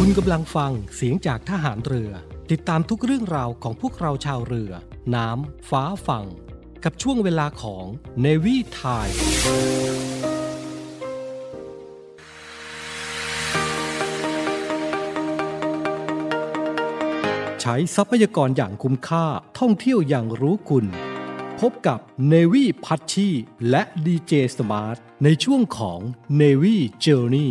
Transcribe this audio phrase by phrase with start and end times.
[0.00, 2.10] คุณกำลังฟังเสียงจากทหารเรือ
[2.50, 4.72] ติดตามทุกเรื่องราวของพวกเราชาวเรือ
[5.14, 6.26] น้ำ ฟ้าฝั่ง
[6.84, 7.84] กับช่วงเวลาของ
[8.24, 9.16] Navy Time
[17.60, 19.26] ใช้ทรัพยากรอย่างคุ้มค่า
[19.58, 20.86] ท่องเที่ยวอย่างรู้คุณ
[21.60, 22.00] พบกับ
[22.32, 23.28] Navy พัชชี
[23.70, 26.00] และ DJ Smart ในช่วงของ
[26.40, 27.50] Navy Journey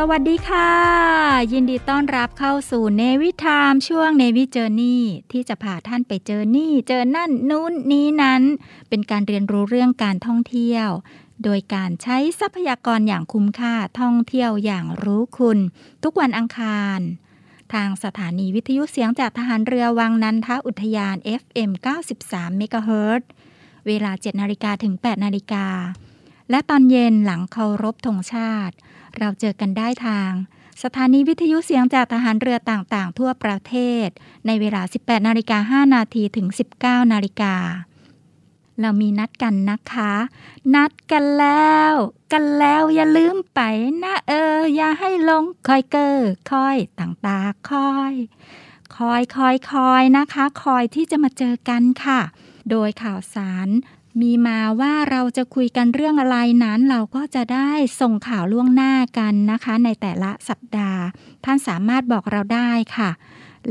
[0.00, 0.70] สวัสดีค่ะ
[1.52, 8.42] ยินดีต้อนรับเข้าสู่เนวิทามช่วงเนวิเจอร์นี่ที่จะพาท่านไปเจอนี่ เจอนั่นนู้นนี้นั้น
[8.88, 10.88] เป็นการเรียนรู้เรื่องการท่องเที่ยว
[11.44, 15.58] โดยการใช้ทรัพยากรอย่างคุ้มค่าท่องเที่ยวอย่างรู้คุณ
[16.04, 17.00] ทุกวันอังคาร
[17.72, 21.70] ทางสถานีวิทยุเสียงจากทหารเรือวังนันทอุทยาน FM
[22.16, 23.22] 93 MHz
[23.86, 25.66] เวลา 7นาฬิกาถึง 8นาฬิกา
[26.50, 28.76] และตอนเย็นหลังเคารพธงชาติ
[29.18, 30.30] เราเจอกันได้ทาง
[30.82, 33.74] สถานีวิทยุเสียงจากทหารเรือต่างๆ ทั่วประเท
[34.06, 34.08] ศ
[34.46, 36.46] ในเวลา 18 นาฬิกา 5 นาทีถึง
[36.80, 37.54] 19 นาฬิกา
[38.80, 40.12] เรามีนัดกันนะคะ
[40.74, 41.92] นัดกันแล้ว
[42.32, 43.60] กันแล้วอย่าลืมไป
[44.02, 46.18] นะเออ อย่าให้ลงคอยเกอ
[46.50, 47.38] คอยต่างตา
[47.70, 48.14] คอย
[48.96, 52.20] คอยคอยคอยนะคะ คอยที่จะมาเจอกันค่ะ
[52.70, 53.68] โดยข่าวสาร
[54.20, 61.02] มีมาว่าเราจะคุยกันเรื่องอะไรนั้น เราก็จะได้ส่งข่าวล่วงหน้ากันนะคะ ในแต่ละสัปดาห์
[61.44, 63.10] ท่านสามารถบอกเราได้ค่ะ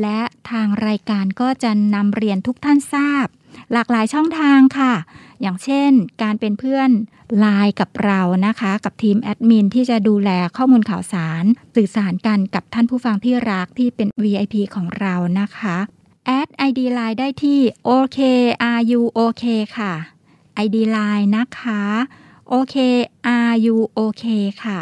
[0.01, 0.19] และ
[0.51, 3.27] ทางรายการก็จะนำเรียนทุกท่านทราบ
[3.73, 4.93] หลากหลายช่องทางค่ะ
[5.41, 6.89] อย่างเช่น การเป็นเพื่อน
[7.39, 11.43] ไลน์กับเรานะคะ กับทีมแอดมินที่จะดูแลข้อมูลข่าวสาร
[11.75, 15.77] สื่อสารกันกับท่านผู้ฟังที่รักที่เป็น VIP ของเรานะคะ
[16.25, 19.43] แอด ID Line ได้ที่ OKRU OK
[19.77, 19.93] ค่ะ
[20.66, 21.84] ID Line นะคะ
[22.50, 22.75] โอเค
[23.38, 24.23] are you OK
[24.64, 24.81] ค่ะ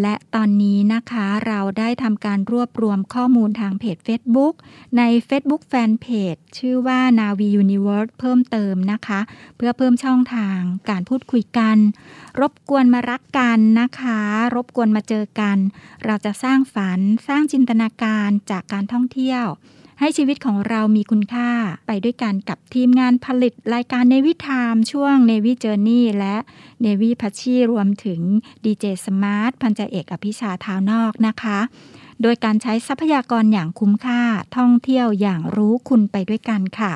[0.00, 4.54] และตอนนี้นะคะเราได้ทำการรวบรวมข้อมูลทางเพจ Facebook
[4.98, 9.20] ใน Facebook Fanpage ชื่อว่า Navi Universe เพิ่มเติมนะคะ
[9.56, 10.58] เพื่อเพิ่มช่องทาง
[10.90, 11.76] การพูดคุยกัน
[12.40, 14.20] รบกวนมารักกันนะคะ
[14.54, 15.56] รบกวนมาเจอกัน
[16.04, 19.44] เราจะสร้างฝันสร้างจินตนาการจากการท่องเที่ยว
[20.00, 21.50] ให้ชีวิตของเรามีคุณค่า
[21.86, 26.36] ไปด้วยกันกับทีมงานผลิตรายการเนวิทามช่วงเนวิเจอร์นี่และ
[26.82, 28.20] เนวิพัชชีรวมถึง
[28.64, 31.58] ดีเจสมาร์ทพันจ่าเอกอภิชาท้าวนอกนะคะ
[32.22, 34.22] โดยการใช้ทรัพยากรอย่างคุ้มค่า
[34.56, 36.92] ท่องเที่ยวอย่างรู้คุณไปด้วยกันค่ะ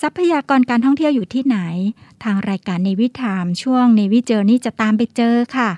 [0.00, 1.58] ทรัพยากรการท่องเที่ยวอยู่ที่ไหน
[2.24, 5.70] ทางรายการเนวิทามช่วงเนวิเจอร์นี่จะตามไปเจอค่ะ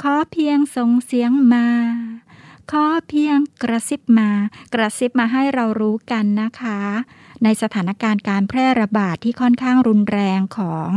[0.00, 1.66] ขอเพียงส่งเสียงมา
[2.72, 4.30] ขอเพียงกระซิบมา
[4.74, 6.78] กระซิบมาให้เรารู้กันนะคะ
[7.44, 10.90] ในสถานการณ์การแพร่ระบาดที่ค่อนข้างรุนแรงของ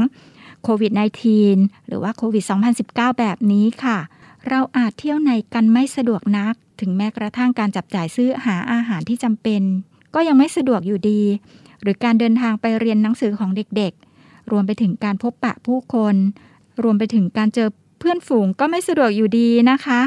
[0.63, 0.91] โควิด
[1.39, 2.43] -19 หรือว่าโควิด
[2.81, 3.97] 2019 แบบนี้ค่ะ
[4.47, 9.61] เราอาจเที่ยวไหนกันไม่สะดวกนัก ถึงแม้กระทั่งการจับจ่ายซื้อหาอาหารที่จำเป็น
[10.15, 11.21] ก็ยังไม่สะดวกอยู่ดี
[11.81, 16.15] หรือการเดินทางไปเรียนหนังสือของเด็กๆ รวมไปถึงการพบปะผู้คน
[16.83, 20.01] รวมไปถึงการเจอเพื่อนฝูงก็ไม่สะดวกอยู่ดีนะคะ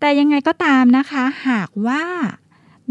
[0.00, 2.04] แต่ยังไงก็ตามนะคะ หากว่า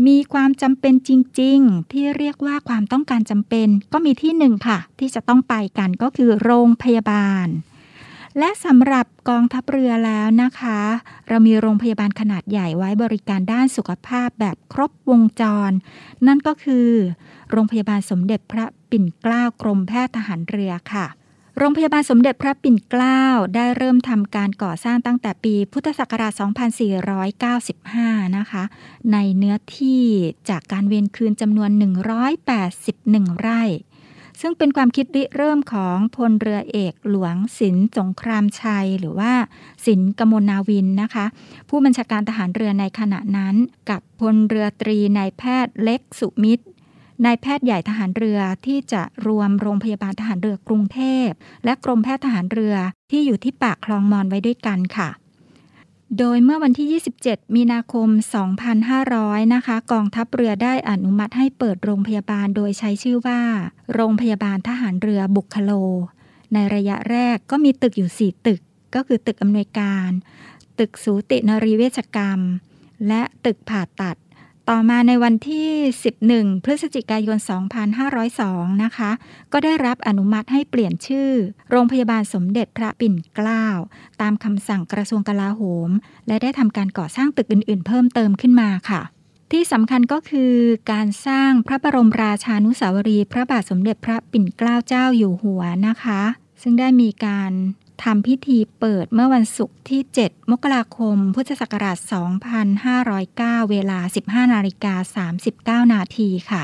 [0.07, 1.11] มีความจำเป็นจ
[1.41, 7.47] ริง ๆ ที่เรียกว่าความต้องการจำเป็น ก็มีที่หนึ่งค่ะ ที่จะต้องไปกันก็คือโรงพยาบาล
[8.39, 10.79] และสำหรับกองทัพเรือแล้วนะคะ
[11.27, 15.71] เรามีโรงพยาบาลขนาดใหญ่ไว้บริการด้านสุขภาพแบบครบวงจร
[16.27, 16.89] นั่นก็คือ
[17.51, 21.05] โรงพยาบาลสมเด็จพระปิ่นเกล้ากรมแพทย์ทหารเรือค่ะ
[21.57, 23.23] โรงพยาบาลสมเด็จพระปิ่นเกล้า
[23.55, 26.33] ได้เริ่มทำการก่อสร้างตั้งแต่ปีพุทธศักราช
[27.55, 28.63] 2495 นะคะ
[29.11, 30.03] ในเนื้อที่
[30.49, 31.69] จากการเวียนคืนจำนวน
[32.55, 33.63] 181 ไร่
[34.41, 39.33] ซึ่งเป็นความคิดริเริ่มของพลเรือเอกหลวงสินสงครามชัย หรือว่า
[39.85, 41.25] สินกมลนาวินนะคะ
[41.69, 43.55] ผู้บัญชาการทหารเรือในขณะนั้น
[43.89, 46.65] กับพลเรือตรีนายแพทย์เล็กสุมิตร
[47.23, 51.29] นายแพทย์ใหญ่ทหารเรือที่จะรวมโรงพยาบาลทหารเรือกรุงเทพ
[51.65, 52.75] และกรมแพทย์ทหารเรือ
[53.11, 55.09] ที่อยู่ที่ปากคลองมอนไว้ด้วยกันค่ะ
[56.19, 58.09] โดยเมื่อวันที่ 27 มีนาคม
[58.81, 63.41] 2500 นะคะ กองทัพเรือได้อนุมัติให้เปิดโรงพยาบาลโดยใช้ชื่อว่า
[63.93, 65.71] โรงพยาบาลทหารเรือบุคโล
[66.53, 68.61] ในระยะแรกก็มีตึกอยู่ 4 ตึก
[68.95, 70.09] ก็คือตึกอำนวยการ
[70.79, 72.39] ตึกสูตินรีเวชกรรม
[73.07, 74.17] และตึกผ่าตัด
[74.71, 75.69] ต่อมาในวันที่
[76.15, 77.37] 11 พฤศจิกายน
[78.09, 79.11] 2502 นะคะ
[79.53, 81.29] ก็ได้รับอนุมัติให้เปลี่ยนชื่อ
[81.69, 83.65] โรงพยาบาลสมเด็จพระปิ่นเกล้า
[84.21, 85.89] ตามคำสั่งกระทรวงกลาโหม
[86.27, 89.01] และได้ทำการก่อสร้างตึกอื่นๆ เพิ่มเติมขึ้นมาค่ะ
[89.51, 90.53] ที่สำคัญก็คือ
[90.91, 96.21] การสร้างพระบรมราชานุสาวรี พระบาทสมเด็จพระปิ่นเกล้าเจ้าอยู่หัวนะคะ
[96.61, 97.51] ซึ่งได้มีการ
[98.03, 101.97] ทำพิธีเปิดเมื่อวันศุกร์ที่ 7 มกราคม พุทธศักราช
[103.63, 105.27] 2509 เวลา 15นาฬิกา
[105.83, 106.63] 39 นาทีค่ะ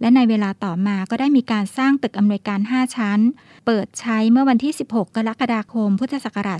[0.00, 3.20] และในเวลาต่อมาก็ได้มีการสร้างตึกอำนวยการ 5 ชั้น
[3.66, 6.58] เปิดใช้เมื่อวันที่ 16 กรกฎาคม พุทธศักราช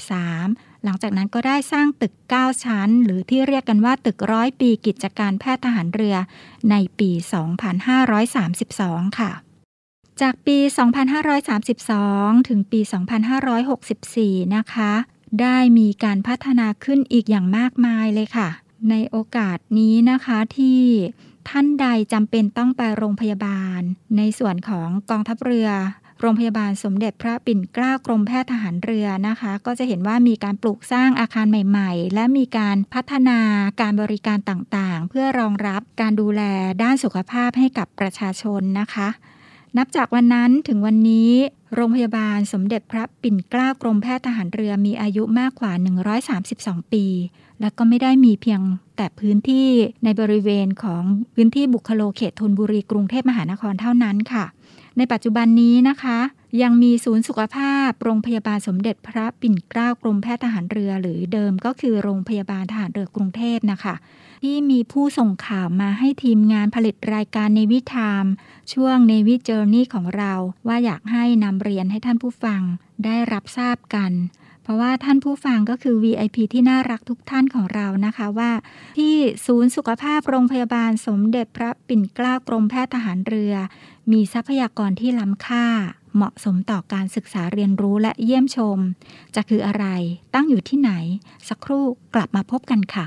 [0.00, 6.16] 2513 หลังจากนั้นก็ได้สร้างตึก 9 ชั้น หรือที่เรียกกันว่าตึกร้อยปีกิจการแพทย์ทหารเรือ
[6.70, 7.10] ในปี
[8.34, 9.32] 2532 ค่ะ
[10.20, 10.58] จากปี
[11.52, 12.80] 2532 ถึงปี
[13.62, 14.92] 2564 นะคะ
[15.40, 18.48] ได้มีการพัฒนาขึ้นอีกอย่างมากมายเลยค่ะ
[18.90, 20.82] ในโอกาสนี้นะคะที่
[21.48, 23.80] ท่านใดจำเป็นต้องไปโรงพยาบาล
[24.16, 25.70] ในส่วนของกองทัพเรือ
[26.20, 33.38] โรงพยาบาลสมเด็จพระปิ่นเกล้ากรมแพทย์ทหารเรือนะคะ ก็จะเห็นว่ามีการปลูกสร้างอาคารใหม่ ๆ และมีการพัฒนา
[33.80, 36.42] การบริการต่างๆ เพื่อรองรับการดูแล
[36.82, 39.08] ด้านสุขภาพให้กับประชาชนนะคะ
[39.78, 41.30] นับจากวันนั้นถึงวันนี้
[41.74, 45.72] โรงพยาบาลสมเด็จพระปิ่นเกล้ากรมแพทย์ทหารเรือมีอายุมากกว่า
[46.32, 47.04] 132 ปี
[47.60, 48.60] และก็ไม่ได้มีเพียง
[48.96, 49.68] แต่พื้นที่
[50.04, 51.02] ในบริเวณของ
[51.34, 54.44] พื้นที่บุคโลเขตธนบุรีกรุงเทพมหานครเท่านั้นค่ะ
[54.96, 56.18] ในปัจจุบันนี้นะคะ
[56.62, 63.94] ยังมีศูนย์สุขภาพ โรงพยาบาลสมเด็จพระปิ่นเกล้ากรมแพทย์ทหารเรือ หรือเดิมก็คือโรงพยาบาลทหารเรือกรุงเทพนะคะ
[64.44, 68.24] ที่มีผู้ส่งข่าวมาให้ทีมงานผลิตรายการในวิทาม
[68.72, 70.32] ช่วงในวิจ Journey ของเรา
[70.68, 72.60] ว่าอยากให้นำเรียนให้ท่านผู้ฟัง
[73.04, 74.12] ได้รับทราบกัน
[74.62, 78.52] เพราะว่าท่านผู้ฟังก็คือ VIP ที่น่ารักทุกท่านของเรานะคะว่า
[78.98, 79.14] ที่
[79.46, 83.54] ศูนย์สุขภาพโรงพยาบาลสมเด็จพระปิ่นเกล้ากรมแพทย์ทหารเรือ
[84.12, 85.66] มีทรัพยากรที่ล้ำค่า
[86.16, 88.78] เหมาะสมต่อการศึกษาเรียนรู้และเยี่ยมชม
[89.34, 89.86] จะคืออะไร
[90.34, 90.92] ตั้งอยู่ที่ไหน
[91.48, 91.84] สักครู่
[92.14, 93.06] กลับมาพบกันค่ะ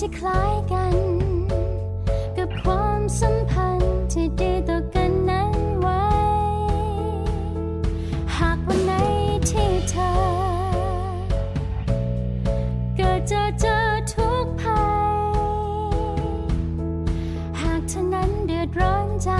[0.00, 0.96] ที่คล้ายกัน
[2.36, 6.04] กับความสัมพันธ์ที่ดีต่อกันนั้นไว้
[8.36, 8.92] หากวันไหน
[9.50, 10.12] ที่เธอ
[12.96, 13.76] เกิดจอเจอ
[14.12, 15.26] ทุกภัย
[17.60, 19.30] หากเธอนั้นเดือดร้อนใจ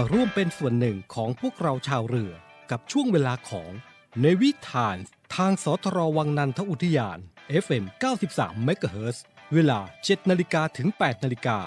[0.00, 2.32] มาร่วมเป็นส่วนหนึ่งของพวกเราชาวเรือ
[2.70, 3.70] กับช่วงเวลาของ
[4.22, 4.96] ในวิถาน
[5.36, 7.18] ทางสทรวังนันทอุทยาน
[7.64, 7.84] FM
[8.26, 9.16] 93 MHz
[9.54, 11.58] เวลา 7 นาฬิกาถึง 8 นาฬิกา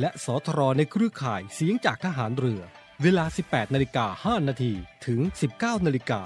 [0.00, 2.62] และสทรในเครือข่ายเสียงจากทหารเรือ
[3.02, 4.72] เวลา 18 นาฬิกา 5 นาที
[5.06, 5.20] ถึง
[5.54, 6.20] 19 นาฬิกา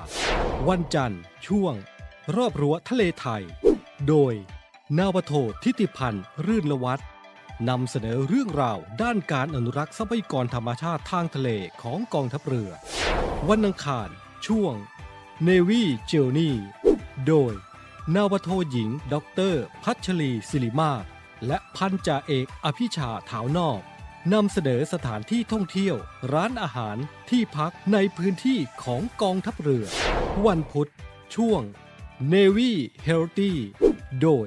[0.68, 1.74] วันจันทร์ ช่วง
[2.36, 3.42] รอบรั้วทะเลไทย
[4.08, 4.34] โดย
[4.98, 7.06] นาวโททิติพันธ์ รื่นละวัฒน์
[7.68, 11.48] นำเสนอเรื่องราวด้านการอนุรักษ์ทรัพยากรธรรมชาติทางทะเล
[11.82, 12.70] ของกองทัพเรือ
[13.48, 14.08] วันอังคาร
[14.46, 14.74] ช่วง
[15.48, 16.52] Navy Journey
[17.26, 17.54] โดย
[18.14, 21.04] นาวาโทหญิงด็อกเตอร์พัชรีศิริมาศ
[21.46, 23.80] และพันจ่าเอกอภิชาถาวนอก
[24.32, 25.96] นำเสนอสถานที่ท่องเที่ยว
[26.32, 26.96] ร้านอาหาร
[27.30, 29.86] ที่พักในพื้นที่ของกองทัพเรือ
[30.46, 30.90] วันพุธ
[31.34, 31.62] ช่วง
[32.32, 32.72] Navy
[33.06, 33.52] Healthy
[34.22, 34.46] โดย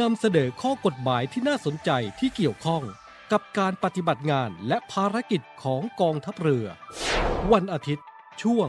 [0.00, 2.82] นำเสนอข้อกฎหมายที่น่าสนใจที่เกี่ยวข้อง
[3.32, 6.66] กับการปฏิบัติงานและภารกิจของกองทัพเรือ
[7.52, 8.06] วันอาทิตย์
[8.42, 8.68] ช่วง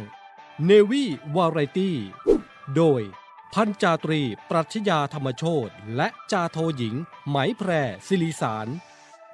[0.69, 1.03] Navy
[1.35, 1.91] Variety
[2.75, 3.01] โดย
[3.53, 6.95] พันจาตรี ปรัชญาธรรมโชตและจาโทหญิง
[7.29, 7.71] ไหมแพร
[8.07, 8.67] ศิริสาร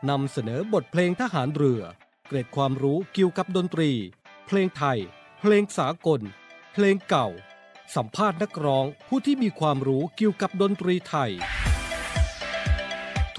[0.10, 1.81] นำเสนอบทเพลงทหารเรือ
[2.27, 3.91] เกร็ดความรู้เกี่ยวกับดนตรี
[4.48, 5.00] เพลงไทย
[5.39, 6.22] เพลงสากล
[6.74, 7.27] เพลงเก่า
[7.96, 11.34] สัมภาษณ์นักร้องผู้ที่มีความรู้เกี่ยวกับดนตรีไทย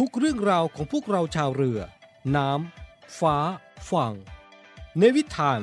[0.04, 1.80] ทุกเรื่องราวของพวกเราชาวเรือ
[2.37, 3.37] น้ำ ฟ้า
[3.90, 4.14] ฝั่ง
[4.99, 5.61] ในวิถาน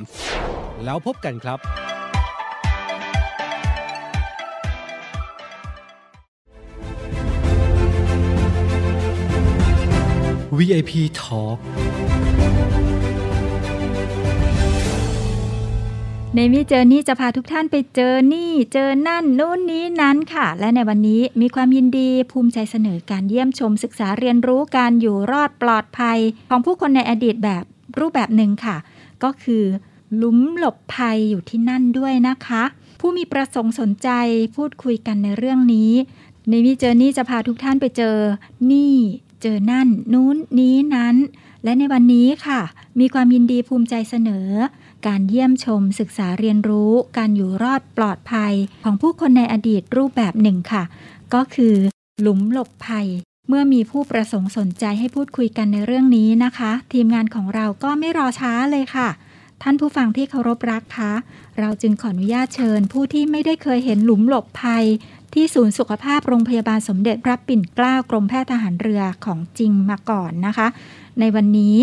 [0.84, 1.60] แล้วพบกันครับ
[10.58, 11.58] VIP Talk
[16.36, 26.20] ในวิเจอนี่จะพาทุกท่านไปเจอนี่เจอนั่นนู่นนี้นั้นค่ะ และในวันนี้มีความยินดีภูมิใจเสนอการเยี่ยมชมศึกษาเรียนรู้การอยู่รอดปลอดภัย
[26.50, 27.64] ของผู้คนในอดีตแบบ
[28.00, 28.78] รูปแบบหนึ่งค่ะ
[29.24, 29.64] ก็คือ
[30.16, 32.64] หลุมหลบภัยอยู่ที่นั่นด้วยนะคะ
[33.00, 34.10] ผู้มีประสงค์สนใจ
[34.56, 35.92] พูดคุยกันในเรื่องนี้
[36.50, 38.18] ในวิเจอนี่จะพาทุกท่านไปเจอ
[38.72, 38.96] นี่
[39.42, 41.16] เจอนั่น นู้นนี้นั้น
[41.64, 42.62] และในวันนี้ค่ะ
[43.00, 44.48] มีความยินดีภูมิใจเสนอ
[45.08, 50.84] การเยี่ยมชมศึกษาเรียนรู้ การอยู่รอดปลอดภัย ของผู้คนในอดีตรูปแบบหนึ่งค่ะ
[51.34, 51.76] ก็คือ
[52.22, 53.08] หลุมหลบภัย
[53.48, 59.10] เมื่อมีผู้ประสงค์สนใจให้พูดคุยกันในเรื่องนี้นะคะ ทีมงานของเราก็ไม่รอช้าเลยค่ะ
[59.64, 61.14] ท่านผู้ฟังที่เคารพรักคะ
[61.60, 64.86] เราจึงขออนุญาตเชิญ ผู้ที่ไม่ได้เคยเห็นหลุมหลบภัย
[65.34, 70.68] ที่ศูนย์สุขภาพโรงพยาบาลสมเด็จพระปิ่นเกล้ากรมแพทย์ทหารเรือของจริงมาก่อนนะคะ
[71.20, 71.76] ในวันนี้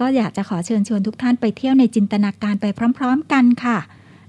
[0.00, 2.66] ก็อยากจะขอเชิญชวนทุกท่านไปเที่ยวในจินตนาการไป
[2.98, 3.78] พร้อม ๆ กันค่ะ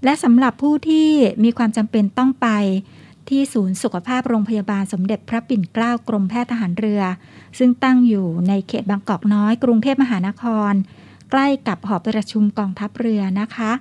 [0.03, 1.09] และสำหรับผู้ที่
[1.43, 2.47] มีความจำเป็นต้องไป
[3.29, 7.01] ที่ศูนย์สุขภาพโรงพยาบาลสมเด็จพระปิ่นเกล้ากรมแพทย์ทหารเรือ
[7.57, 10.73] ซึ่งตั้งอยู่ในเขตบางกอกน้อย กรุงเทพมหานคร
[11.31, 13.71] ใกล้กับหอประชุมกองทัพเรือนะคะ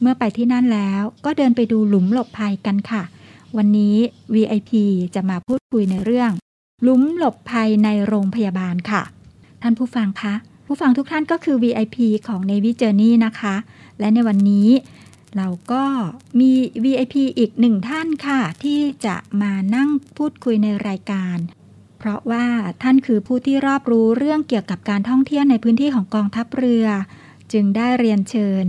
[0.00, 3.02] เมื่อไปที่นั่นแล้วก็เดินไปดูหลุมหลบภัยกันค่ะ
[3.56, 3.96] วันนี้
[4.34, 4.72] VIP
[5.14, 6.30] จะมาพูดคุยในเรื่อง
[6.82, 9.02] หลุมหลบภัยในโรงพยาบาลค่ะ
[9.62, 10.34] ท่านผู้ฟังคะ
[10.74, 11.96] ผู้ฟังทุกท่านก็คือ VIP
[12.28, 13.54] ของ Navy Journey นะคะ
[13.98, 14.68] และในวันนี้
[15.36, 15.84] เราก็
[16.40, 16.52] มี
[16.84, 21.36] VIP อีกหนึ่งท่านค่ะ ที่จะมานั่งพูดคุยในรายการ
[21.98, 22.46] เพราะว่า
[22.82, 26.86] ท่านคือผู้ที่รอบรู้เรื่องเกี่ยวกับการท่องเที่ยวในพื้นที่ของกองทัพเรือ
[27.52, 28.66] จึงได้เรียนเชิญ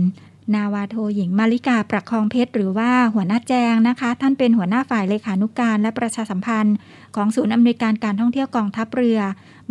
[0.54, 6.76] นาวาโทหญิงมาริกาประคองเพชร หรือว่าหัวหน้าแจงนะคะ ท่านเป็นหัวหน้าฝ่ายเลขานุการและประชาสัมพันธ์
[7.16, 9.18] ของศูนย์อำนวยการการท่องเที่ยวกองทัพเรือ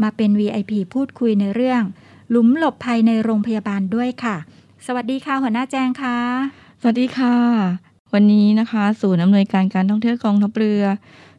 [0.02, 1.84] มาเป็น VIP พูดคุยในเรื่อง
[2.30, 4.36] หลุมหลบภัยในโรงพยาบาลด้วยค่ะ
[4.86, 6.18] สวัสดีค่ะหัวหน้าแจงค่ะ
[6.82, 7.36] สวัสดีค่ะ
[8.14, 10.84] วันนี้นะคะ ศูนย์อำนวยการการท่องเที่ยวกองทัพเรือ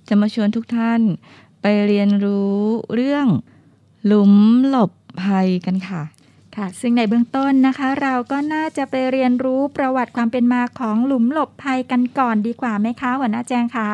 [0.08, 1.00] จะมาชวนทุกท่าน
[1.62, 2.58] ไปเรียนรู้
[2.94, 3.26] เรื่อง
[4.06, 4.32] หลุม
[4.68, 6.02] หลบภัยกันค่ะ
[6.56, 13.90] ค่ะ ซึ่งในเบื้องต้นนะคะ เราก็น่าจะไปเรียนรู้ประวัติความเป็นมาของหลุมหลบภัยกันก่อนดีกว่าไหมคะหัวหน้าแจงคะ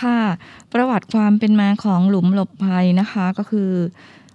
[0.00, 0.18] ค่ะ
[0.72, 3.70] ประวัติความเป็นมาของหลุมหลบภัยนะคะก็คือ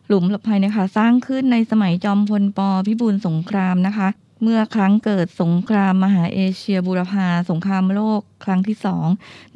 [0.10, 4.08] หลุมหลบภัยเนะคะ สร้างขึ้นในสมัยจอมพลปพิบูลสงครามนะคะ
[4.44, 9.08] เมื่อครั้งเกิดสงครามมหาเอเชียบูรพาสงครามโลกครั้งที่สอง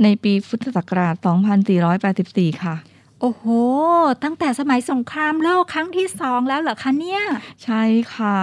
[0.04, 1.16] ในปีพุทธศักราช
[1.90, 2.76] 2484 ค่ะ
[3.22, 3.46] โอ้โห
[4.24, 7.24] ตั้งแต่สมัยสงครามโลกครั้งที่สองแล้วเหรอคะเนี่ย
[7.64, 7.84] ใช่
[8.16, 8.40] ค่ะ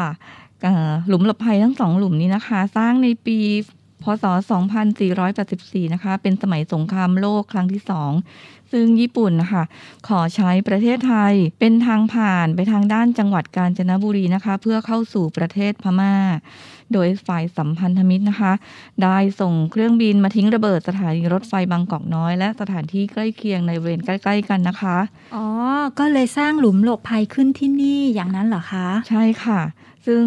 [0.63, 3.39] เอ่อหลุมหลบภัยทั้งสองหลุมนี้นะคะ สร้างในปี
[3.80, 3.80] พ
[4.23, 4.25] ศ
[5.09, 8.13] 2484 นะคะ เป็นสมัยสงครามโลกครั้งที่สอง
[8.73, 9.65] ซึ่งญี่ปุ่นนะคะ
[10.09, 16.15] ขอใช้ประเทศไทยเป็นทางผ่านไปทางด้านจังหวัดกาญจนบุรีนะคะ เพื่อเข้าสู่ประเทศพม่า
[16.93, 18.53] โดยฝ่ายสัมพันธมิตรนะคะ
[19.03, 24.97] ได้ส่งเครื่องบินมาทิ้งระเบิดสถานีรถไฟบางกอกน้อย และสถานที่ใกล้เคียงในบริเวณใกล้ ๆ กันนะคะ
[25.35, 25.47] อ๋อ
[25.99, 29.61] ก็เลยสร้างหลุมหลบภัยขึ้นที่นี่อย่างนั้นเหรอคะ ใช่ค่ะ
[30.07, 30.23] ซึ่ง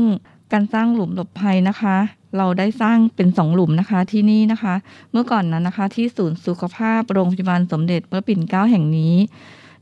[0.52, 1.98] การสร้างหลุมหลบภัยนะคะ
[2.38, 4.76] เราได้สร้างเป็นสองหลุมนะคะที่นี่นะคะ
[5.12, 9.16] เมื่อก่อนนั้นนะคะ ที่ศูนย์สุขภาพโรงพยาบาลสมเด็จพระปิ่นเกล้าแห่งนี้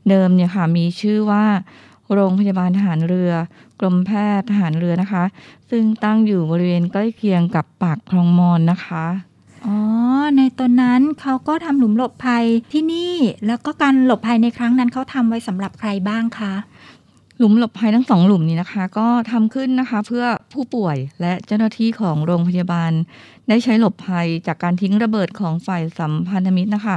[0.08, 1.44] เดิมเนี่ยค่ะมีชื่อว่า
[2.12, 3.32] โรงพยาบาลทหารเรือ
[3.80, 5.24] กรมแพทย์ทหารเรือนะคะ
[5.70, 9.06] ซึ่งตั้งอยู่บริเวณใกล้เคียงกับปากคลองมอนนะคะ
[9.66, 9.76] อ๋อ
[10.36, 13.14] ในตอนนั้นเขาก็ทำหลุมหลบภัยที่นี่
[13.46, 16.54] แล้วก็การหลบภัยในครั้งนั้นเขาทำไว้สำหรับใครบ้างคะ
[17.42, 22.92] หลุมหลบภัยทั้งสองหลุมนี้นะคะ ก็ทำขึ้นนะคะเพื่อผู้ป่วยและเจ้าหน้าที่ของโรงพยาบาล
[23.48, 26.96] ได้ใช้หลบภัยจากการทิ้งระเบิดของฝ่ายสัมพันธมิตรนะคะ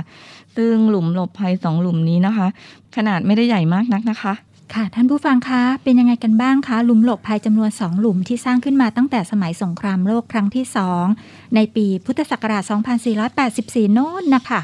[0.57, 2.47] ซึ่งหลุมหลบภัยสองหลุมนี้นะคะ
[2.95, 4.33] ขนาดไม่ได้ใหญ่มากนักนะคะ
[4.73, 11.05] ค่ะท่านผู้ฟังคะเป็นยังไงกันบ้างคะหลุมหลบภัยจำนวนสองหลุมที่สร้างขึ้นมาตั้งแต่สมัยสงครามโลกครั้งที่สอง
[11.55, 12.63] ในปีพุทธศักราช
[13.29, 14.61] 2484 โน้นนะคะ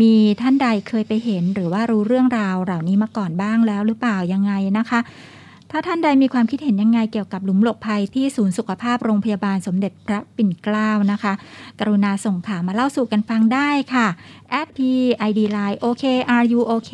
[0.00, 5.00] มีท่านใดเคยไปเห็น หรือว่ารู้เรื่องราวเหล่านี้มาก่อนบ้างแล้วหรือเปล่ายังไงนะคะ
[5.70, 11.32] ถ้าท่านใดมีความคิดเห็นยังไงเกี่ยวกับหลุมหลบภัยที่ศูนย์สุขภาพโรงพยาบาลสมเด็จพระปิ่นเกล้านะคะ
[11.80, 14.06] กรุณาส่งข่าวมาเล่าสู่กันฟังได้ค่ะ
[14.60, 14.78] at p
[15.28, 16.92] id line ok are you ok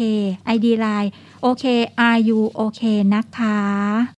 [0.55, 1.11] id line
[1.47, 1.65] ok
[2.09, 2.83] are you ok
[3.15, 4.18] นะคะ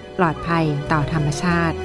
[0.23, 1.77] ลอดภัยต่อธรรมชาติ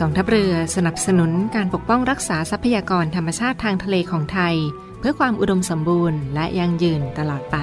[0.00, 4.56] กองทัพเรือสนับสนุนการปกป้องรักษาทรัพยากรธรรมชาติทางทะเลของไทย
[5.00, 7.56] เพื่อความอุดมสมบูรณ์และยั่งยืนตลอดไป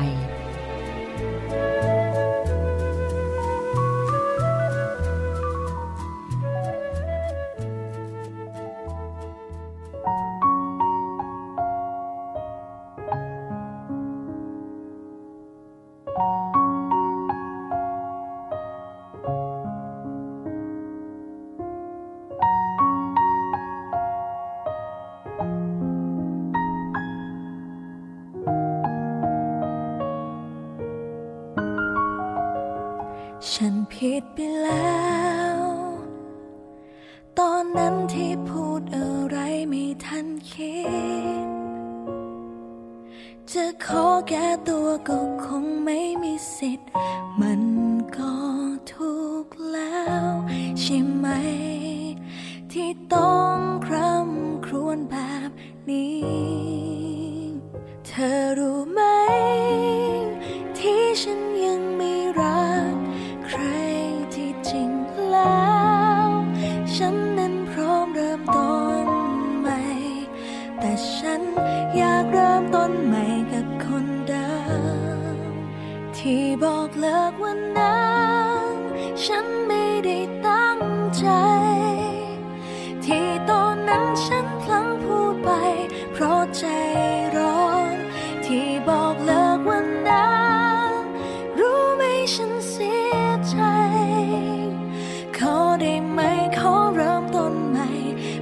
[95.81, 96.19] ได้ไหม
[96.57, 97.87] ขอเริ่มต้นใหม่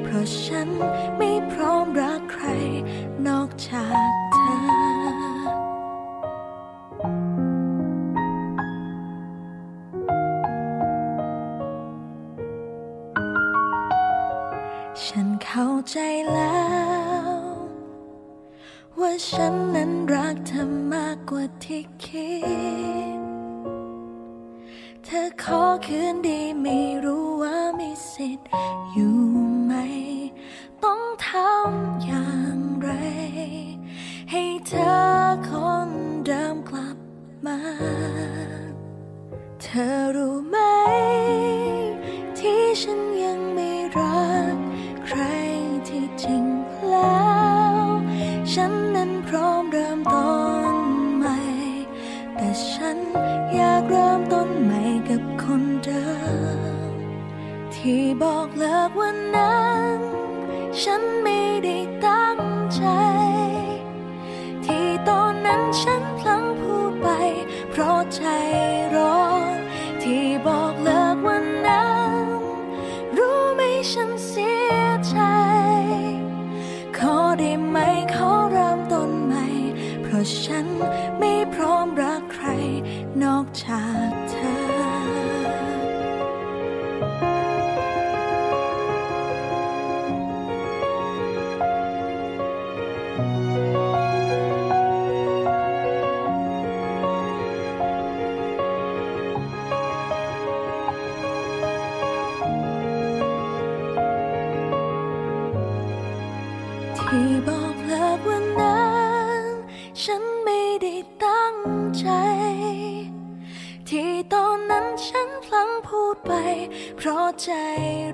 [0.04, 0.70] เพราะฉัน
[1.18, 1.25] ไม่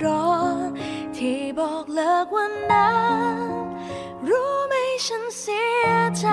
[0.06, 0.36] ร้อ
[0.68, 0.70] น
[1.18, 2.96] ที่บอกเลิกวันนั้
[3.34, 3.36] น
[4.28, 4.74] รู้ไหม
[5.08, 6.30] ฉันเสียใจ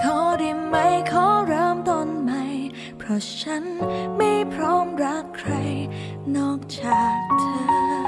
[0.00, 0.76] ขอได้ไหม
[1.10, 2.44] ขอเริ่มต้นใหม่
[2.98, 3.64] เพราะฉัน
[4.16, 5.52] ไม่พร้อมรักใคร
[6.36, 7.44] นอกจากเธ
[8.06, 8.07] อ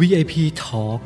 [0.00, 1.00] VIP Talk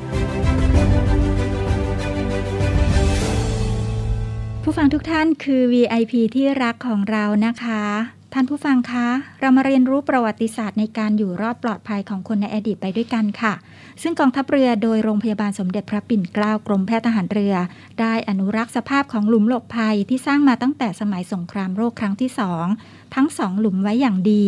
[4.62, 7.84] ผู้ฟังทุกท่านคือ VIP ที่รักของเรานะคะ
[8.34, 9.08] ท่านผู้ฟังคะ
[9.40, 13.54] เรามาเรียนรู้ประวัติศาสตร์ในการอยู่รอดปลอดภัยของคนในอดีตไปด้วยกันค่ะ
[14.02, 17.54] ซึ่งกองทัพเรือโดยโรงพยาบาลสมเด็จพระปิ่นเกล้ากรมแพทย์ทหารเรือ
[18.00, 22.66] ได้อนุรักษ์สภาพของหลุมหลบภัยที่สร้างมาตั้งแต่สมัยสงครามโลกครั้งที่สอง
[23.14, 24.44] ทั้งสองหลุมไว้อย่างดี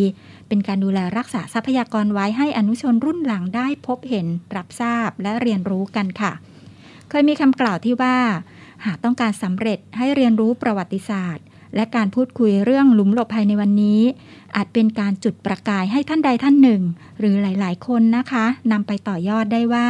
[0.47, 6.31] เป็นการดูแลรักษาทรัพยากรไว้ให้อนุชนรุ่นหลังได้พบเห็น รับทราบและเรียนรู้กันค่ะ
[7.09, 8.17] เคยมีคำกล่าวที่ว่า
[8.85, 14.01] หากต้องการสำเร็จให้เรียนรู้ประวัติศาสตร์ และการพูดคุยเรื่องหลุมหลบภัยในวันนี้
[14.55, 16.81] อาจเป็นการจุดประกายให้ท่านใดท่านหนึ่ง
[17.19, 19.87] หรือหลาย ๆ คนนะคะนำไปต่อยอดได้ว่า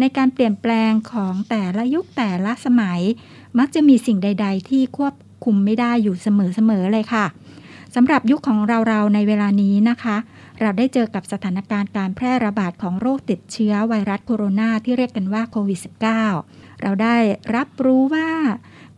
[0.00, 3.00] ในการเปลี่ยนแปลงของแต่ละยุคแต่ละสมัย
[3.58, 7.26] มักจะมีสิ่งใด ๆ ที่ควบคุมไม่ได้อยู่เสมอ ๆ เลยค่ะ
[7.94, 10.16] สำหรับยุคของเราๆในเวลานี้นะคะ
[10.60, 15.78] เราได้เจอกับสถานการณ์การแพร่ระบาดของโรคติดเชื้อไวรัสโคโรนาที่เรียกกันว่าโควิด
[16.26, 17.16] -19 เราได้
[17.56, 18.28] รับรู้ว่า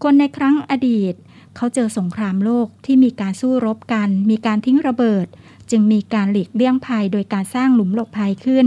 [0.03, 1.15] คนในครั้งอดีต
[1.57, 5.27] เขาเจอสงครามโลกที่มีการสู้รบกัน มีการทิ้งระเบิด
[5.71, 8.67] จึงมีการหลีกเลี่ยงภัยโดยการสร้างหลุมหลบภัยขึ้น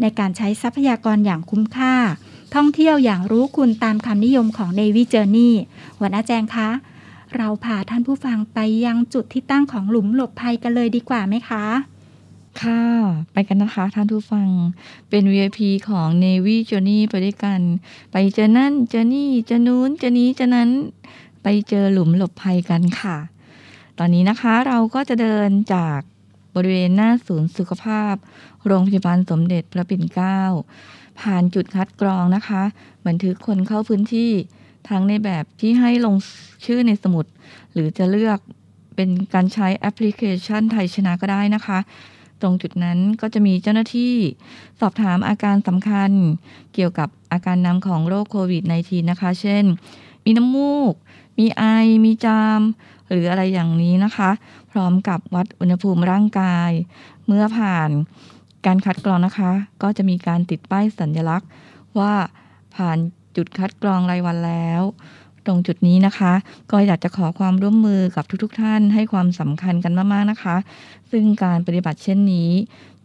[0.00, 1.94] ในการใช้ทรัพยากรอย่างคุ้มค่า
[2.54, 5.52] ท่องเที่ยวอย่างรู้คุณตามคำนิยมของ Navy Journey
[5.98, 6.68] หัวหน้าแจงคะ
[7.36, 11.64] เราพาท่านผู้ฟังไปยังจุดที่ตั้งของหลุมหลบภัยกันเลยดีกว่าไหมคะ
[12.60, 12.82] ค่ะ
[13.32, 14.48] ไปกันนะคะท่านผู้ฟัง
[15.08, 17.60] เป็น VIP ของ Navy Journey ไปด้วยกัน
[18.12, 20.70] ไปเจอนั่น เจอนี่ เจอนู้น เจอนี้ เจอนั้น
[21.48, 23.16] ไปเจอหลุมหลบภัยกันค่ะ
[23.98, 26.00] ตอนนี้นะคะเราก็จะเดินจาก
[26.54, 28.14] บริเวณหน้าศูนย์สุขภาพ
[28.66, 30.40] โรงพยาบาลสมเด็จพระปิ่นเกล้า
[31.20, 32.62] ผ่านจุดคัดกรองนะคะ
[33.06, 34.32] บันทึกคนเข้าพื้นที่
[34.88, 36.16] ทั้งในแบบที่ให้ลง
[36.64, 37.24] ชื่อในสมุด
[37.72, 38.38] หรือจะเลือก
[38.96, 41.78] เป็นการใช้แอปพลิเคชันไทยชนะก็ได้นะคะ
[42.40, 44.14] ตรงจุดนั้นก็จะมีเจ้าหน้าที่
[44.80, 46.10] สอบถามอาการสำคัญ
[46.74, 49.64] เกี่ยวกับอาการนำของโรคโควิด -19 นะคะ เช่น
[50.24, 50.94] มีน้ำมูก
[51.38, 51.62] มีไอ
[52.04, 52.60] มีจาม
[53.10, 54.30] หรืออะไรอย่างนี้นะคะ
[54.72, 56.70] พร้อมกับวัดอุณหภูมิร่างกาย
[57.26, 57.90] เมื่อผ่าน
[58.66, 59.50] การคัดกรองนะคะ
[59.82, 61.48] ก็จะมีการติดป้ายสัญลักษณ์
[61.98, 62.12] ว่า
[62.74, 62.98] ผ่าน
[63.36, 64.82] จุดคัดกรองรายวันแล้ว
[65.46, 66.32] ตรงจุดนี้นะคะ
[66.72, 70.56] ก็อยากจะขอความร่วมมือกับทุกๆทท่านให้ความสำคัญกันมากๆนะคะ
[71.10, 72.50] ซึ่งการปฏิบัติเช่นนี้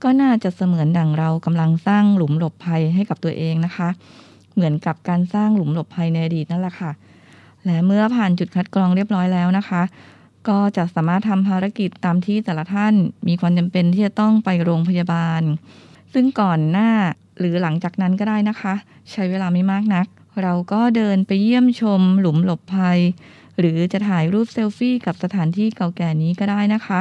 [0.03, 3.89] ก็น่าจะเสมือนดังเรากำลังสร้างหลุมหลบภัยให้กับตัวเองนะคะ
[4.53, 6.91] เหมือนกับการสร้างหลุมหลบภัยในอดีตนั่นแหละค่ะ
[7.65, 9.81] และเมื่อผ่านจุดคัดกรองเรียบร้อยแล้วนะคะ
[10.49, 12.93] ก็จะสามารถทำภารกิจตามที่แต่ละท่าน
[13.27, 15.41] มีความจำเป็นที่จะต้องไปโรงพยาบาล
[16.13, 16.89] ซึ่งก่อนหน้า
[17.39, 18.73] หรือหลังจากนั้นก็ได้นะคะ
[19.11, 20.05] ใช้เวลาไม่มากนัก
[20.41, 22.99] เราก็เดินไปเยี่ยมชม หลุมหลบภัย
[23.59, 26.99] หรือจะถ่ายรูปเซลฟี่กับสถานที่เก่าแก่นี้ก็ได้นะคะ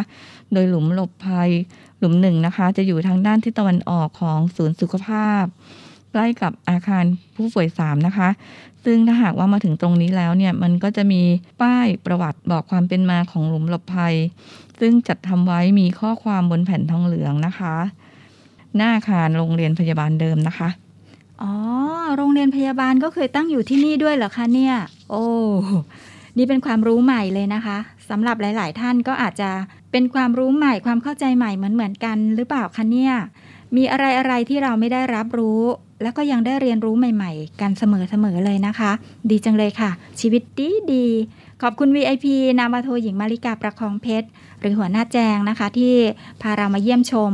[0.53, 1.51] โดยหลุมหลบภัย
[1.99, 5.45] หลุมหนึ่งนะคะ จะอยู่ทางด้านทิศตะวันออกของศูนย์สุขภาพ
[6.13, 7.05] ใกล้กับอาคาร
[7.37, 8.29] ผู้ป่วยสามนะคะ
[8.85, 11.23] ซึ่งถ้าหากว่ามาถึงตรงนี้แล้วเนี่ยมันก็จะมี
[11.63, 14.15] ป้ายประวัติบอกความเป็นมาของหลุมหลบภัย
[14.81, 17.77] ซึ่งจัดทำไว้มีข้อความบนแผ่นทองเหลืองนะคะ
[18.77, 20.69] หน้าอาคารโรงเรียนพยาบาลเดิมนะคะ
[21.43, 21.53] อ๋อ
[22.17, 24.75] โรงเรียนพยาบาลก็เคยตั้งอยู่ที่นี่ด้วยเหรอคะเนี่ย
[25.11, 25.25] โอ้
[26.39, 27.79] นี่เป็นความรู้ใหม่เลยนะคะ
[28.11, 29.51] สำหรับหลาย ๆ ท่านก็อาจจะ
[29.93, 33.15] เป็นความรู้ใหม่ความเข้าใจใหม่เหมือนเหมือนกันหรือเปล่าคะเนี่ย
[33.77, 35.63] มีอะไรอะไรที่เราไม่ได้รับรู้
[36.03, 37.85] แล้วก็ยังได้เรียนรู้ใหม่ๆ กันเส
[38.25, 38.91] มอๆเลยนะคะ
[39.31, 41.07] ดีจังเลยค่ะ ชีวิตดีดี
[41.63, 42.27] ขอบคุณ VIP
[42.59, 44.27] นามาโทหญิงมาริกาประคองเพชร
[44.61, 45.95] หรือหัวหน้าแจงนะคะ ที่
[46.43, 47.33] พาเรามาเยี่ยมชม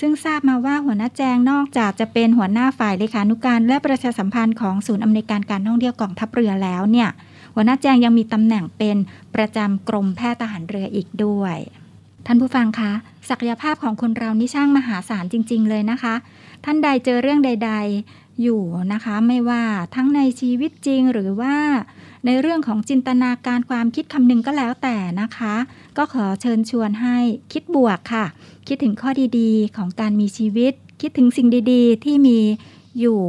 [0.00, 7.08] ซึ่งทราบมาว่าหัวหน้าแจงนอกจากจะเป็นหัวหน้าฝ่ายเลขานุการและประชาสัมพันธ์ของศูนย์อำนวยการการท่องเที่ยวกองทัพเรือแล้วเนี่ย
[7.54, 8.96] หัวหน้าแจงยังมีตำแหน่งเป็น
[9.34, 11.56] ประจำกรมแพทย์ทหารเรืออีกด้วย
[12.26, 12.92] ท่านผู้ฟังคะ
[13.28, 16.14] ศักยภาพของคนเรานี่ช่างมหาศาลจริง ๆ เลยนะคะ
[16.68, 17.72] ท่านใดเจอเรื่องใด
[18.06, 19.62] ๆ อยู่นะคะ ไม่ว่า
[19.94, 21.56] ทั้งในชีวิตจริงหรือว่า
[22.26, 25.54] ในเรื่องของจินตนาการความคิดคำนึงก็แล้วแต่นะคะ
[25.96, 27.16] ก็ขอเชิญชวนให้
[27.52, 28.26] คิดบวกค่ะ
[28.68, 32.38] คิดถึงข้อดีๆ ของการมีชีวิต คิดถึงสิ่งดีๆ ที่มี
[33.00, 33.20] อยู่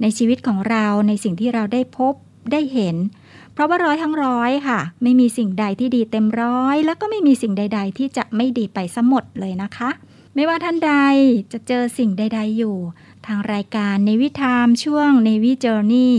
[0.00, 2.14] ในชีวิตของเราในสิ่งที่เราได้พบ
[2.52, 2.96] ได้เห็น
[3.52, 9.90] เพราะว่าร้อยทั้งร้อยค่ะ ไม่มีสิ่งใดที่ดีเต็มร้อย แล้วก็ไม่มีสิ่งใด ๆ ที่จะไม่ดีไปซะหมดเลยนะคะ
[10.38, 10.92] ไม่ว่าท่านใด
[11.52, 12.76] จะเจอสิ่งใด ๆ อยู่
[13.26, 16.12] ทางรายการในวิทามช่วงในวิ Journey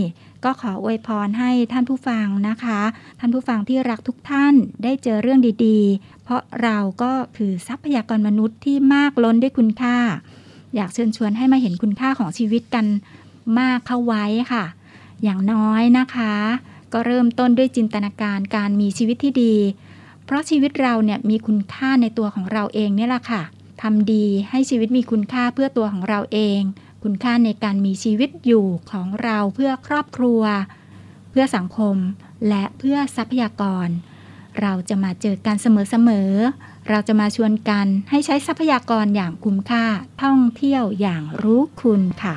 [0.44, 2.80] ก็ขออวยพรให้ท่านผู้ฟังนะคะ
[3.20, 9.96] ท่านผู้ฟังที่รักทุกท่านได้เจอเรื่องดีๆ เพราะเราก็คือทรัพยากรมนุษย์ที่มากล้นด้วยคุณค่า
[10.74, 12.86] อยากเชิญชวนให้มาเห็นคุณค่าของชีวิตกัน
[13.58, 14.64] มากเข้าไว้ค่ะ
[15.22, 16.34] อย่างน้อยนะคะ
[16.92, 19.54] ก็เริ่มต้นด้วยจินตนาการการมีชีวิตที่ดี
[20.24, 23.42] เพราะชีวิตเราเนี่ยมีคุณค่าในตัวของเราเองเนี่ยแหละค่ะ
[23.82, 26.60] ทำดีให้ชีวิตมีคุณค่าเพื่อตัวของเราเอง
[27.02, 30.42] คุณค่าในการมีชีวิตอยู่ของเราเพื่อครอบครัว
[31.30, 31.96] เพื่อสังคม
[32.48, 33.88] และเพื่อทรัพยากร
[34.60, 39.84] เราจะมาเจอกันเสมอๆ เราจะมาชวนกันให้ใช้ทรัพยากรอย่างคุ้มค่า
[40.22, 42.36] ท่องเที่ยวอย่างรู้คุณค่ะ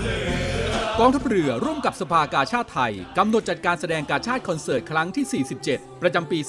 [1.03, 6.39] กองทัพเรือร่วมกับสภากาชาติไทย กำหนดจัดการแสดงกาชาติคอนเสิร์ตครั้งที่ 47 ประจำปี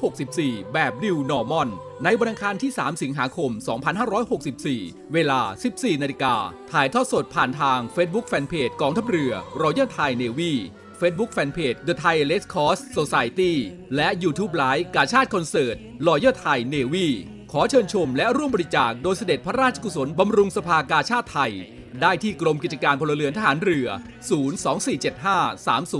[0.00, 1.68] 2564 แบบ New Normal
[2.04, 3.50] ในวันอังคารที่ 3 สิงหาคม
[4.32, 5.40] 2564 เวลา
[5.72, 6.34] 14 นาฬิกา
[6.72, 10.52] ถ่ายทอดสดผ่านทาง Facebook Fanpage กองทัพเรือ Royal Thai Navy
[11.00, 13.52] Facebook Fanpage The Thai Red Cross Society
[13.96, 15.76] และ YouTube Live กาชาติคอนเสิร์ต
[16.06, 17.08] Royal Thai Navy
[17.52, 21.54] ขอเชิญชมและร่วมบริจาคโดยเสด็จพระราชกุศลบำรุงสภากาชาติไทย
[22.02, 23.86] ได้ที่กรมกิจการพลเรือนทหารเรือ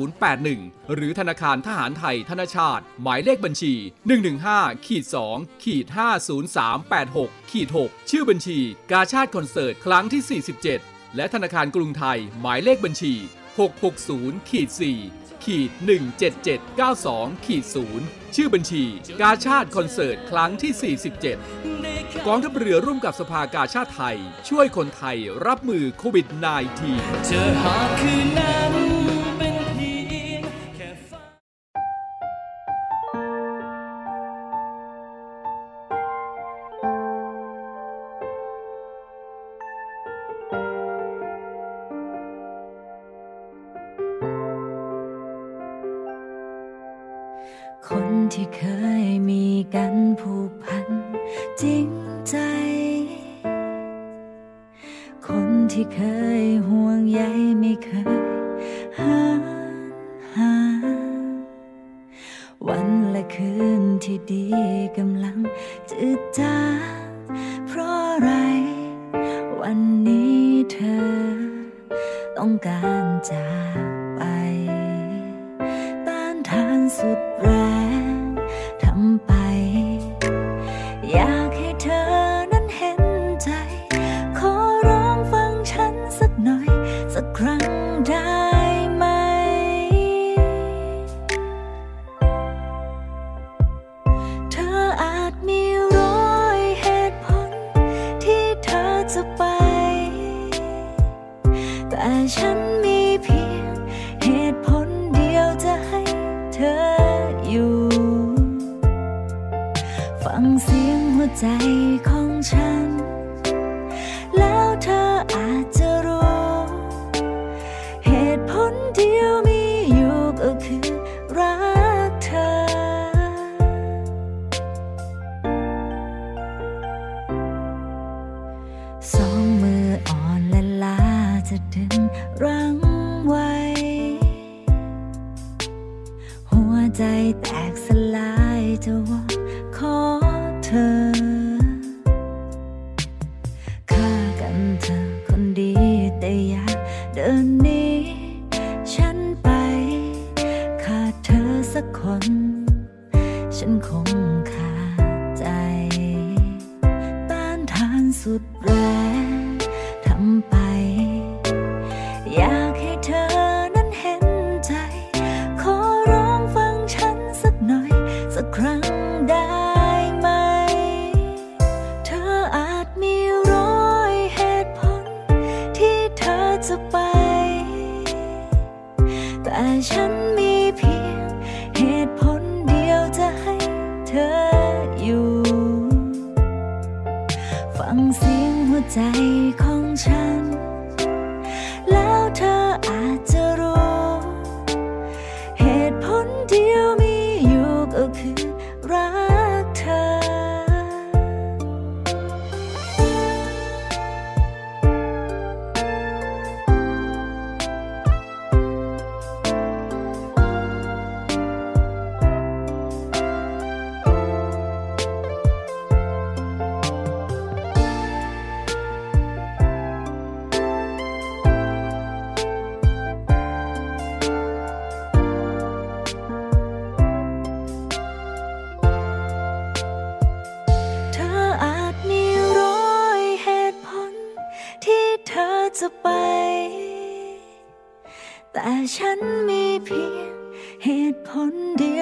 [0.01, 3.75] 024753081 หรือธนาคารทหารไทยธนชาติ หมายเลขบัญชี
[4.31, 5.87] 115ขีด2ขีด
[6.69, 8.59] 50386ขีด6ชื่อบัญชี
[8.93, 13.15] กาชาติคอนเสิร์ต ครั้งที่ 47 และธนาคารกรุงไทย หมายเลขบัญชี
[13.83, 15.71] 660ขีด4 ขีด
[16.39, 17.65] 17792ขีด
[18.01, 18.85] 0ชื่อบัญชี
[19.21, 20.95] กาชาติคอนเสิร์ตครั้งที่
[21.59, 24.17] 47 กองทัพเรือร่วมกับสภากาชาติไทย
[24.49, 26.27] ช่วยคนไทยรับมือโควิด
[29.00, 29.00] -19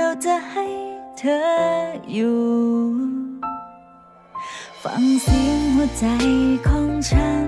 [0.08, 0.66] เราจะให้
[1.18, 1.40] เธอ
[2.12, 2.42] อยู่
[4.82, 6.04] ฟังเสียงหัวใจ
[6.68, 7.47] ของฉัน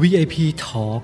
[0.00, 0.34] VIP
[0.64, 1.00] Talk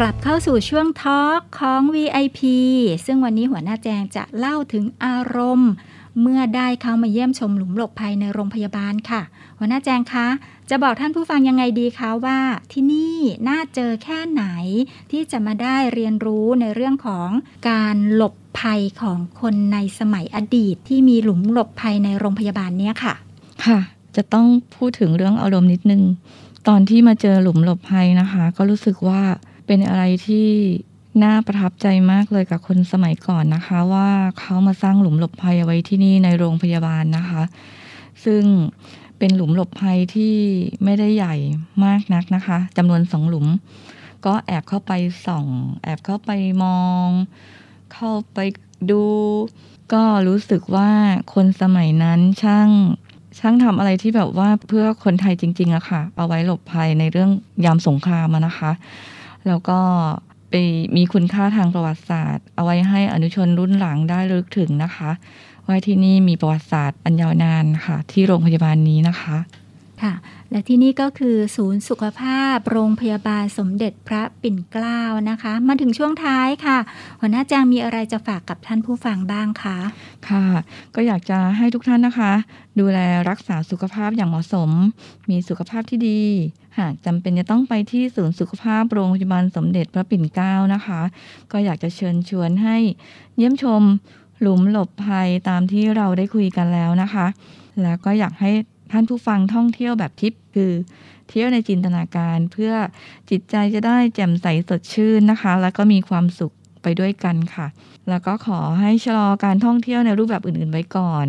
[0.00, 2.40] กลับเข้าสู่ช่วงทอล์กของ VIP
[3.06, 5.72] ซึ่งวันนี้หัวหน้าแจงจะเล่าถึงอารมณ์
[6.20, 9.22] เมื่อได้เข้ามาเยี่ยมชมหลุมหลบภัยในโรงพยาบาลค่ะ
[9.58, 10.26] หัวหน้าแจงคะ
[10.70, 12.38] จะบอกท่านผู้ฟังยังไงดีคะว่า
[12.72, 13.16] ที่นี่
[13.48, 14.44] น่าเจอแค่ไหน
[15.10, 17.28] ที่จะมาได้เรียนรู้ในเรื่องของ
[17.70, 23.14] การหลบภัยของคนในสมัยอดีตที่มีหลุมหลบภัยในโรงพยาบาลเนี้ยค่ะ
[23.64, 23.78] ค่ะ
[24.16, 24.46] จะต้อง
[24.76, 26.02] พูดถึงเรื่องอารมณ์นิดนึง
[26.68, 29.22] ตอนที่มาเจอหลุมหลบภัยนะคะ ก็รู้สึกว่า
[29.66, 30.48] เป็นอะไรที่
[31.24, 34.08] น่าประทับใจมากเลยกับคนสมัยก่อนนะคะ ว่า
[34.38, 37.42] เขามาสร้างหลุมหลบภัยเอาไว้ที่นี่ในโรงพยาบาลนะคะ
[38.24, 38.44] ซึ่ง
[39.18, 40.36] เป็นหลุมหลบภัยที่
[40.84, 41.34] ไม่ได้ใหญ่
[41.84, 43.46] มากนักนะคะจำนวนสองหลุม
[44.26, 44.92] ก็แอบเข้าไป
[45.26, 45.46] ส่อง
[45.82, 46.30] แอบเข้าไป
[46.64, 47.08] มอง
[47.92, 48.38] เข้าไป
[48.90, 49.04] ดู
[49.92, 50.90] ก็รู้สึกว่า
[51.34, 52.68] คนสมัยนั้นช่าง
[53.38, 57.30] ช่างทำอะไรที่แบบว่าเพื่อคนไทยจริง ๆอะค่ะ เอาไว้หลบภัยในเรื่อง
[57.64, 58.72] ยามสงครามนะคะ
[59.46, 59.78] แล้วก็
[60.50, 60.54] ไป
[60.96, 65.10] มีคุณค่าทางประวัติศาสตร์ เอาไว้ให้อนุชนรุ่นหลังได้ลึกถึงนะคะ
[65.66, 69.36] ว่าที่นี่มีประวัติศาสตร์อันยาวนานค่ะ ที่โรงพยาบาลนี้นะคะ
[70.02, 70.12] ค่ะ
[70.50, 76.78] และที่นี่ก็คือศูนย์สุขภาพ โรงพยาบาลสมเด็จพระปิ่นเกล้านะคะ มาถึงช่วงท้ายค่ะ
[77.20, 79.78] หัวหน้าแจงมีอะไรจะฝากกับท่านผู้ฟังบ้างคะ
[80.28, 80.44] ค่ะ
[80.94, 82.32] ก็อยากจะให้ทุกท่านนะคะ
[82.80, 82.98] ดูแล
[83.30, 84.70] รักษาสุขภาพอย่างเหมาะสม
[85.30, 86.22] มีสุขภาพที่ดี
[86.78, 91.00] หากจำเป็นจะต้องไปที่ศูนย์สุขภาพโรงพยาบาลสมเด็จพระปิ่นเกล้านะคะ
[91.52, 92.76] ก็อยากจะเชิญชวนให้
[93.36, 93.82] เยี่ยมชม
[94.40, 97.26] หลุมหลบภัยตามที่เราได้คุยกันแล้วนะคะ
[97.82, 98.52] แล้วก็อยากให้
[98.92, 100.72] ท่านผู้ฟังท่องเที่ยวแบบทิปคือ
[101.28, 102.72] เที่ยวในจินตนาการเพื่อ
[103.30, 107.66] จิตใจจะได้แจ่มใสสดชื่นนะคะ แล้วก็มีความสุขไปด้วยกันค่ะ
[108.10, 111.26] แล้วก็ขอให้ชะลอการท่องเที่ยวในรูปแบบอื่นๆไว้ก่อน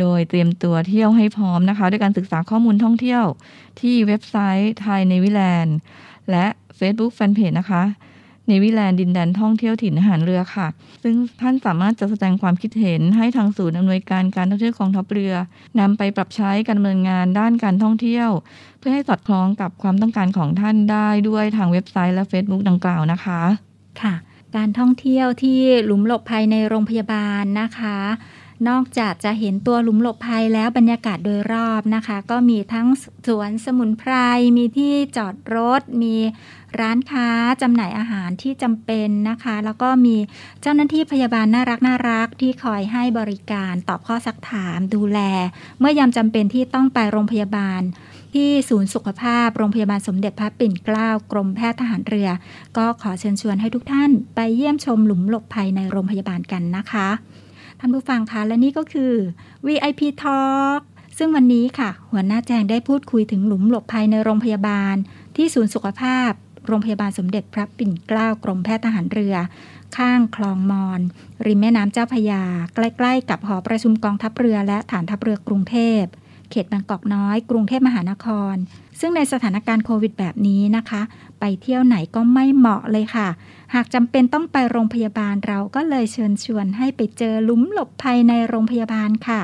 [0.00, 3.24] โดยเตรียมตัวเที่ยวให้พร้อมนะคะ ด้วยการศึกษาข้อมูลท่องเที่ยว
[3.80, 5.76] ที่เว็บไซต์ไทยในวิแลนด์
[6.30, 6.46] และ
[6.78, 7.82] Facebook Fanpage นะคะ
[8.46, 10.68] เนวิแลนด์ดินแดนท่องเที่ยวถิ่นอาหารเรือค่ะ
[11.02, 15.34] ซึ่งท่านสามารถจะแสดงความคิดเห็นให้ทางศูนย์อำนวยการการท่องเที่ยวกองทัพเรือ
[15.80, 18.28] นำไปปรับใช้การดำเนินงานด้านการท่องเที่ยว
[18.78, 23.40] เพื่อให้สอดคล้องกับความต้องการของท่านได้ด้วยทางเว็บไซต์และ Facebook ดังกล่าวนะคะ
[24.02, 24.14] ค่ะ
[24.56, 27.98] การท่องเที่ยวที่หลุมหลบภัยในโรงพยาบาลนะคะ
[28.68, 32.86] นอกจากจะเห็นตัวหลุมหลบภัยแล้วบรรยากาศโดยรอบนะคะ ก็มีทั้ง
[33.26, 34.12] สวนสมุนไพร
[34.56, 36.16] มีที่จอดรถ มี
[36.80, 37.28] ร้านค้า
[37.62, 40.16] จำหน่ายอาหารที่จำเป็นนะคะ แล้วก็มี
[40.62, 45.18] เจ้าหน้าที่พยาบาลน่ารักน่ารักที่คอยให้บริการตอบข้อสักถามดูแล
[45.78, 47.82] เมื่อยามจำเป็นที่ต้องไปโรงพยาบาล
[48.34, 52.28] ที่ศูนย์สุขภาพโรงพยาบาลสมเด็จพระปิ่นเกล้ากรมแพทย์ทหารเรือ
[52.76, 57.08] ก็ขอเชิญชวนให้ทุกท่านไปเยี่ยมชมหลุมหลบภัยในโรงพยาบาลกันนะคะ
[57.84, 59.12] ท่านผู้ฟังคะและนี่ก็คือ
[59.66, 60.80] VIP Talk
[61.18, 64.94] ซึ่งวันนี้ค่ะ หัวหน้าแจงได้พูดคุยถึงหลุมหลบภัยในโรงพยาบาล
[65.36, 66.30] ที่ศูนย์สุขภาพ
[66.66, 69.36] โรงพยาบาลสมเด็จพระปิ่นเกล้ากรมแพทย์ทหารเรือ
[69.96, 71.00] ข้างคลองมอน
[71.46, 72.42] ริมแม่น้ำเจ้าพยา
[72.74, 76.02] ใกล้ๆ กับหอประชุมกองทัพเรือและฐานทัพเรือกรุงเทพ
[76.50, 78.54] เขตบางกอกน้อย กรุงเทพมหานคร
[79.04, 81.02] ซึ่งในสถานการณ์โควิดแบบนี้นะคะ
[81.40, 83.28] ไปเที่ยวไหนก็ไม่เหมาะเลยค่ะ
[83.74, 89.42] หากจำเป็นต้องไปโรงพยาบาลเราก็เลยเชิญชวนให้ไปเจอหลุมหลบภัยในโรงพยาบาลค่ะ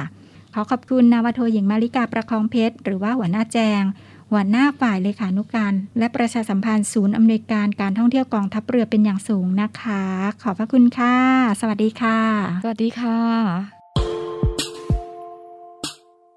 [0.55, 3.83] ขอขอบคุณนาวโทหญิงมาริกาประคองเพชร หรือว่าหัวหน้าแจง
[4.31, 10.03] หัวหน้าฝ่ายเลขานุการ และประชาสัมพันธ์ศูนย์อำนวยการการท่องเที่ยวกองทัพเรือเป็นอย่างสูงนะคะ
[10.43, 11.17] ขอบพระคุณค่ะ
[11.61, 12.19] สวัสดีค่ะ
[12.63, 13.78] สวัสดีค่ะ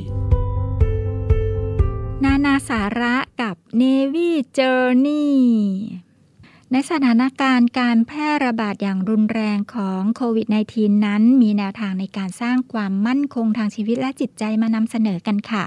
[2.24, 5.28] นานาสาระกับ Navy Journey
[6.72, 15.66] ในสถานการณ์การแพร่ระบาดอย่างรุนแรงของโควิด -19 นั้น มีแนวทางในการสร้างความมั่นคงทางชีวิตและจิตใจมานำเสนอกันค่ะ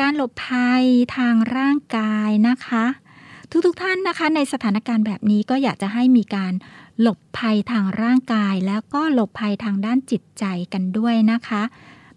[0.00, 0.84] การหลบภัย
[1.16, 2.84] ทางร่างกายนะคะ
[3.66, 6.52] ทุกๆทท่านนะคะในสถานการณ์แบบนี้ก็อยากจะให้มีการ
[7.00, 11.62] หลบภัยทางร่างกาย แล้วก็หลบภัยทางด้านจิตใจกันด้วยนะคะ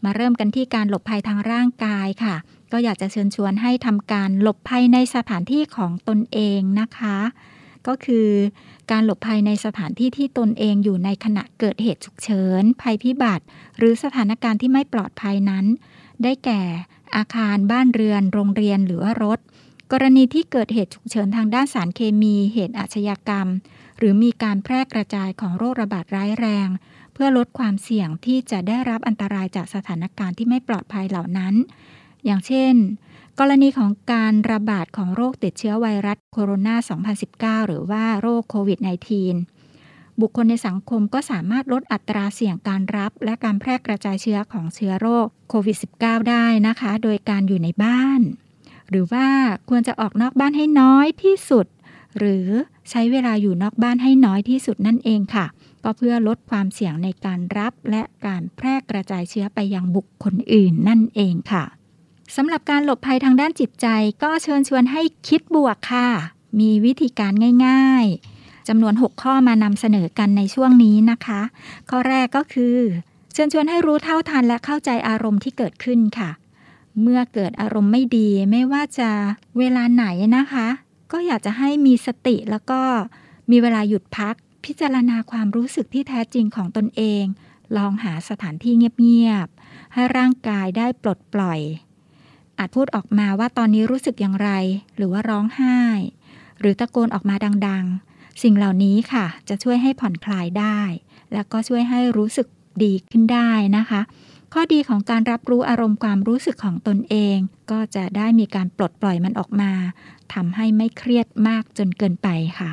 [0.03, 2.35] มาเริ่มกันที่การหลบภัยทางร่างกายค่ะ
[2.71, 7.17] ก็อยากจะเชิญชวนให้ทำการหลบภัยในสถานที่ของตนเองนะคะ
[7.87, 8.29] ก็คือ
[8.91, 13.45] การหลบภัยในสถานที่ที่ตนเองอยู่ในขณะเกิดเหตุฉุกเฉิน ภัยพิบัติ
[13.77, 15.65] หรือสถานการณ์ที่ไม่ปลอดภัยนั้น
[16.23, 16.61] ได้แก่
[17.17, 19.39] อาคารบ้านเรือน โรงเรียนหรือว่ารถ
[19.91, 23.47] กรณีที่เกิดเหตุฉุกเฉินทางด้านสารเคมี เหตุอาชญากรรม
[23.97, 26.67] หรือมีการแพร่กระจายของโรคระบาดร้ายแรง
[27.13, 31.53] เพื่อลดความเสี่ยงที่จะได้รับอันตรายจากสถานการณ์ที่ไม่ปลอดภัยเหล่านั้น
[32.25, 32.73] อย่างเช่น
[33.39, 39.56] กรณีของการระบาดของโรคติดเชื้อไวรัสโคโรนา 2019 หรือว่าโรคโควิด -19
[40.21, 48.21] บุคคลในสังคมก็สามารถลดอัตราเสี่ยงการรับ และการแพร่กระจายเชื้อของเชื้อโรคโควิด -19 ได้นะคะ โดยการอยู่ในบ้าน
[48.89, 49.27] หรือว่า
[49.69, 51.65] ควรจะออกนอกบ้านให้น้อยที่สุด
[52.17, 52.47] หรือ
[52.89, 55.45] ใช้เวลาอยู่นอกบ้านให้น้อยที่สุดนั่นเองค่ะ
[55.83, 61.63] ก็เพื่อลดความเสี่ยงในการรับ และการแพร่กระจายเชื้อไปยังบุคคลอื่นนั่นเองค่ะ
[62.35, 63.87] สำหรับการหลบภัยทางด้านจิตใจ
[64.23, 66.09] ก็เชิญชวนให้คิดบวกค่ะ
[66.59, 67.33] มีวิธีการ
[67.65, 68.36] ง่าย ๆ
[68.67, 71.41] จำนวน 6 ข้อมานำเสนอกันในช่วงนี้นะคะ
[71.89, 72.77] ข้อแรกก็คือ
[73.33, 76.29] เชิญชวนให้รู้เท่าทันและเข้าใจอารมณ์ที่เกิดขึ้นค่ะ
[77.01, 79.09] เมื่อเกิดอารมณ์ไม่ดีไม่ว่าจะ
[79.57, 80.05] เวลาไหน
[80.37, 80.67] นะคะ
[81.11, 82.81] ก็อยากจะให้มีสติแล้วก็
[83.51, 87.23] มีเวลาหยุดพัก พิจารณาความรู้สึกที่แท้จริงของตนเอง
[87.77, 91.59] ลองหาสถานที่เงียบๆให้ร่างกายได้ปลดปล่อย
[92.57, 94.49] อาจพูดออกมาว่าตอนนี้รู้สึกอย่างไร
[94.95, 95.77] หรือว่าร้องไห้
[96.59, 97.35] หรือตะโกนออกมา
[97.67, 98.06] ดังๆ
[98.43, 100.79] สิ่งเหล่านี้ค่ะ จะช่วยให้ผ่อนคลายได้
[101.33, 102.47] แล้วก็ช่วยให้รู้สึก
[102.83, 104.01] ดีขึ้นได้นะคะ
[104.53, 107.37] ข้อดีของการรับรู้อารมณ์ความรู้สึกของตนเอง
[107.71, 109.71] ก็จะได้มีการปลดปล่อยมันออกมา
[110.33, 112.27] ทำให้ไม่เครียดมากจนเกินไป
[112.59, 112.71] ค่ะ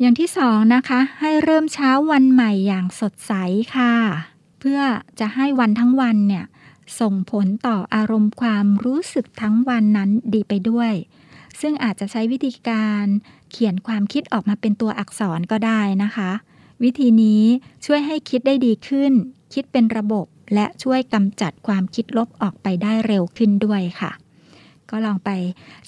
[0.00, 3.32] อย่างที่สองนะคะ ให้เริ่มเช้าวันใหม่อย่างสดใส
[3.76, 3.94] ค่ะ
[4.60, 4.80] เพื่อ
[5.20, 6.44] จะให้วันทั้งวันเนี่ย
[7.00, 10.92] ส่งผลต่ออารมณ์ความรู้สึกทั้งวันนั้นดีไปด้วย
[11.60, 13.04] ซึ่งอาจจะใช้วิธีการ
[13.56, 16.30] เขียนความคิดออกมาเป็นตัวอักษรก็ได้นะคะ
[16.82, 17.42] วิธีนี้
[17.84, 19.12] ช่วยให้คิดได้ดีขึ้น
[19.54, 24.12] คิดเป็นระบบและช่วยกำจัดความคิดลบออกไปได้เร็วขึ้นด้วยค่ะ
[24.90, 25.30] ก็ลองไป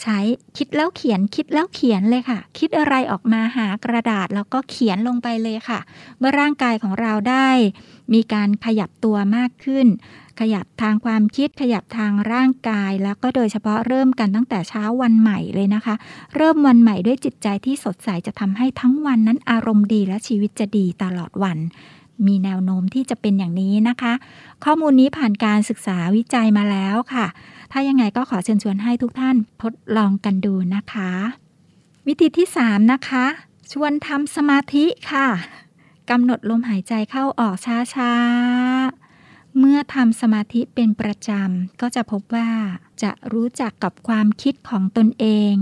[0.02, 0.18] ใช้
[0.56, 5.80] คิดแล้วเขียนคิดแล้วเขียนเลยค่ะ คิดอะไรออกมาหากระดาษแล้วก็เขียนลงไปเลยค่ะ
[6.18, 7.48] เมื่อร่างกายของเราได้
[8.14, 9.86] มีการขยับตัวมากขึ้น
[10.40, 15.94] ขยับทางความคิดขยับทางร่างกาย แล้วก็โดยเฉพาะเริ่มกันตั้งแต่เช้าวันใหม่เลยนะคะ
[16.36, 21.58] เริ่มวันใหม่ด้วยจิตใจที่สดใสจะทำให้ทั้งวันนั้นอารมณ์ดีและชีวิตจะดีตลอดวัน
[22.26, 24.12] มีแนวโน้มที่จะเป็นอย่างนี้นะคะ
[24.64, 27.26] ข้อมูลนี้ผ่านการศึกษาวิจัยมาแล้วค่ะ
[27.72, 31.10] ถ้ายังไงก็ขอเชิญชวนให้ทุกท่านทดลองกันดูนะคะ
[32.06, 33.24] วิธีที่ 3 นะคะ
[33.72, 35.28] ชวนทำสมาธิค่ะ
[36.10, 37.54] กำหนดลมหายใจเข้าออก
[37.94, 39.05] ช้าๆ
[39.58, 42.50] เมื่อทำสมาธิเป็นประจำ ก็จะพบว่า
[43.02, 45.52] จะรู้จักกับความคิดของตนเอง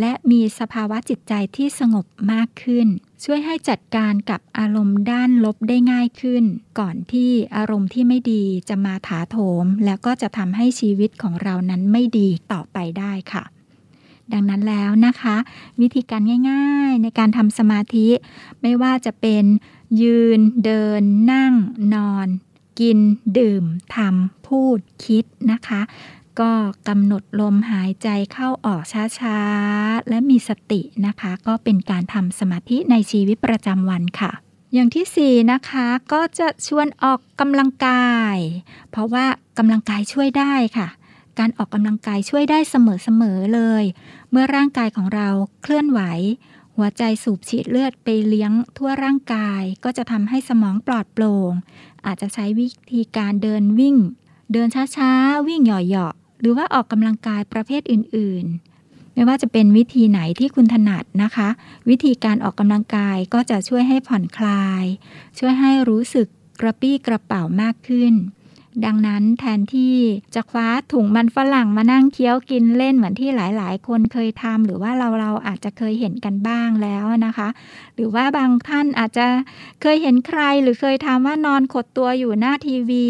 [0.00, 2.86] และมีสภาวะจิตใจที่สงบมากขึ้น
[3.24, 6.44] ช่วยให้จัดการกับอารมณ์ด้านลบได้ง่ายขึ้น
[6.78, 13.44] ก่อนที่อารมณ์ที่ไม่ดีจะมาถาโถม แล้วก็จะทำให้ชีวิตของเรานั้นไม่ดีต่อไปได้ค่ะ
[14.32, 15.36] ดังนั้นแล้วนะคะ
[15.80, 18.08] วิธีการง่ายๆ ในการทำสมาธิ
[18.62, 19.44] ไม่ว่าจะเป็น
[20.00, 21.02] ยืน เดิน
[21.32, 21.52] นั่ง
[21.94, 22.28] นอน
[22.80, 22.98] กิน
[23.38, 23.64] ดื่ม
[23.96, 25.80] ทำพูดคิดนะคะ
[26.40, 26.52] ก็
[26.88, 34.32] กำหนดลมหายใจเข้าออกช้าๆ และมีสตินะคะ ก็เป็นการทำสมาธิในชีวิตประจำวันค่ะ
[34.74, 38.36] อย่างที่ 4 นะคะก็จะชวนออกกำลังกาย
[38.90, 39.26] เพราะว่า
[39.58, 40.88] กำลังกายช่วยได้ค่ะ
[41.38, 43.84] การออกกำลังกายช่วยได้เสมอๆเลย
[44.30, 45.28] เมื่อร่างกายของเรา
[45.62, 46.00] เคลื่อนไหว
[46.76, 51.52] หัวใจสูบฉีดเลือดไปเลี้ยงทั่วร่างกาย ก็จะทำให้สมองปลอดโปร่ง
[52.06, 53.96] อาจจะใช้วิธีการเดินวิ่ง
[54.52, 61.48] เดินช้าๆ วิ่งเหยาะๆ หรือว่าออกกำลังกายประเภทอื่นๆ ไม่ว่าจะเป็นวิธีไหนที่คุณถนัดนะคะ
[61.88, 64.84] วิธีการออกกำลังกายก็จะช่วยให้ผ่อนคลาย
[65.38, 66.26] ช่วยให้รู้สึก
[66.60, 68.12] กระปี้กระเป๋ามากขึ้น
[68.84, 69.94] ดังนั้นแทนที่
[70.34, 77.48] จะคว้าถุงมันฝรั่งมานั่งเคี้ยวกินเล่นเหมือนที่หลายๆ คนเคยทำหรือว่าเราเราอาจจะเคยเห็นกันบ้างแล้วนะคะ
[77.94, 79.26] หรือว่าบางท่านอาจจะ
[79.82, 83.06] เคยเห็นใครหรือเคยทำว่านอนขดตัวอยู่หน้าทีวี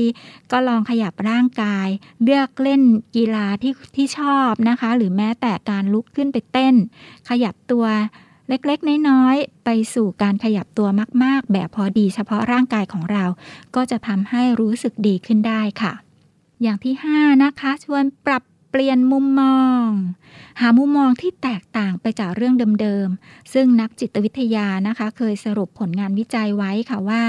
[0.53, 1.89] ก็ลองขยับร่างกาย
[2.25, 2.83] เลือกเล่น
[3.17, 6.75] กีฬาที่ที่ชอบนะคะ หรือแม้แต่การลุกขึ้นไปเต้น
[7.29, 7.87] ขยับตัว
[8.49, 10.89] เล็กๆ น้อยๆ ไปสู่การขยับตัว
[11.23, 13.25] มาก ๆ แบบพอดีเฉพาะร่างกายของเรา
[13.75, 15.93] ก็จะทำให้รู้สึกดีขึ้นได้ค่ะ
[16.63, 19.87] อย่างที่ 5 นะคะ ชวนปรับเปลี่ยนมุมมอง
[20.61, 27.23] หามุมมองที่แตกต่างไปจากเรื่องเดิมๆ ซึ่งนักจิตวิทยานะคะ เคยสรุปผลงานวิจัยไว้ค่ะว่า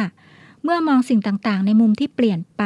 [0.64, 2.64] เมื่อมองสิ่งต่างๆ ในมุมที่เปลี่ยนไป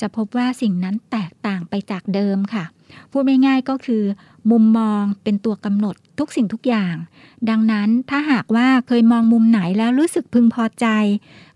[0.00, 2.64] จะพบว่าสิ่งนั้นแตกต่างไปจากเดิมค่ะ
[3.10, 4.02] พูดง่ายๆก็คือ
[4.50, 6.94] มุมมองเป็นตัวกำหนด ทุกสิ่งทุกอย่าง
[7.50, 10.86] ดังนั้นถ้าหากว่าเคยมองมุมไหนแล้วรู้สึกพึงพอใจ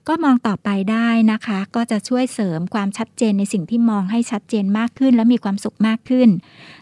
[0.08, 6.28] ก็มองต่อไปได้นะคะ ก็จะช่วยเสริมความชัดเจนในสิ่งที่มองให้ชัดเจนมากขึ้น และมีความสุขมากขึ้น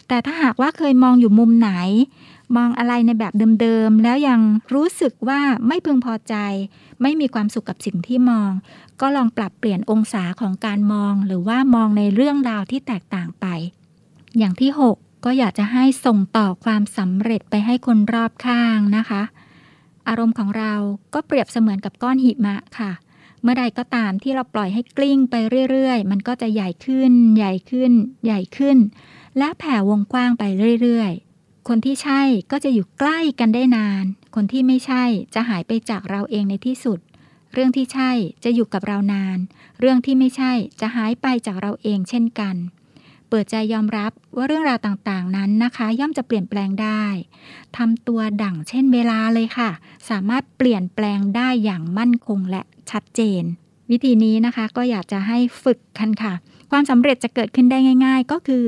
[0.07, 1.71] แต่ถ้าหากว่าเคยมองอยู่มุมไหน
[2.57, 4.39] มองอะไรในแบบเดิมๆแล้วยัง
[4.73, 6.35] รู้สึกว่าไม่พึงพอใจ
[7.01, 8.51] ไม่มีความสุขกับสิ่งที่มอง
[9.01, 13.45] ก็ลองปรับเปลี่ยนองศาของการมอง หรือว่ามองในเรื่องราวที่แตกต่างไป
[14.37, 19.21] อย่างที่ 6 ก็อยากจะให้ส่งต่อความสำเร็จไปให้คนรอบข้างนะคะ
[20.07, 20.73] อารมณ์ของเรา
[21.13, 22.91] ก็เปรียบเสมือนกับก้อนหิมะค่ะ
[23.41, 25.35] เมื่อใดก็ตามที่เราปล่อยให้กลิ้งไป
[25.69, 27.91] เรื่อยๆ มันก็จะใหญ่ขึ้น ใหญ่ขึ้น
[28.25, 28.77] ใหญ่ขึ้น
[29.37, 30.43] และแผ่วงกว้างไป
[30.81, 32.21] เรื่อยๆ คนที่ใช่
[32.51, 34.03] ก็จะอยู่ใกล้กันได้นาน
[34.35, 35.03] คนที่ไม่ใช่
[35.33, 36.99] จะหายไปจากเราเองในที่สุด
[37.53, 38.11] เรื่องที่ใช่
[38.43, 39.37] จะอยู่กับเรานาน
[39.79, 40.51] เรื่องที่ไม่ใช่
[40.81, 42.55] จะหายไปจากเราเองเช่นกัน
[43.29, 47.05] เปิดใจยอมรับว่าเรื่องราวต่างๆนั้นนะคะ ย่อมจะเปลี่ยนแปลงได้
[47.77, 49.69] ทำตัวดั่งเช่นเวลาเลยค่ะ
[50.09, 52.61] สามารถเปลี่ยนแปลงได้อย่างมั่นคงและ
[52.91, 53.43] ชัดเจน
[53.91, 56.33] วิธีนี้นะคะก็อยากจะให้ฝึกกันค่ะ
[56.71, 58.65] ความสำเร็จจะเกิดขึ้นได้ง่าย ๆ ก็คือ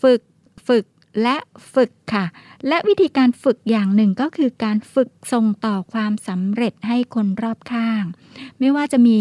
[0.00, 0.20] ฝึก
[0.68, 0.84] ฝึก
[1.22, 1.36] และ
[1.74, 2.24] ฝึกค่ะ
[2.68, 8.02] และวิธีการฝึกอย่างหนึ่งก็คือการฝึกส่งต่อความสำเร็จให้คนรอบข้าง
[8.58, 9.18] ไม่ว่าจะมี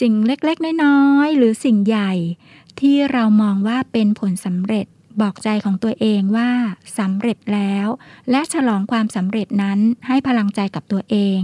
[0.00, 2.12] สิ่งเล็กๆ น้อยๆ หรือสิ่งใหญ่
[2.80, 4.86] ที่เรามองว่าเป็นผลสำเร็จ
[5.20, 6.50] บอกใจของตัวเองว่า
[6.98, 7.86] สำเร็จแล้ว
[8.30, 11.38] และฉลองความสำเร็จนั้นให้พลังใจกับตัวเอง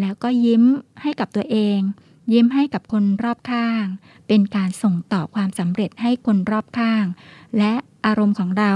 [0.00, 0.62] แล้วก็ยิ้ม
[1.02, 1.78] ให้กับตัวเอง
[2.32, 3.84] ยิ้มให้กับคนรอบข้าง
[4.28, 7.04] เป็นการส่งต่อความสำเร็จให้คนรอบข้าง
[7.58, 7.72] และ
[8.06, 8.74] อารมณ์ของเรา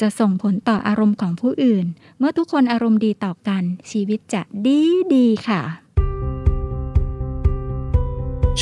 [0.00, 1.86] จะส่งผลต่ออารมณ์ของผู้อื่น
[2.18, 4.80] เมื่อทุกคนอารมณ์ดีต่อกัน ชีวิตจะดี
[5.14, 5.81] ดีค่ะ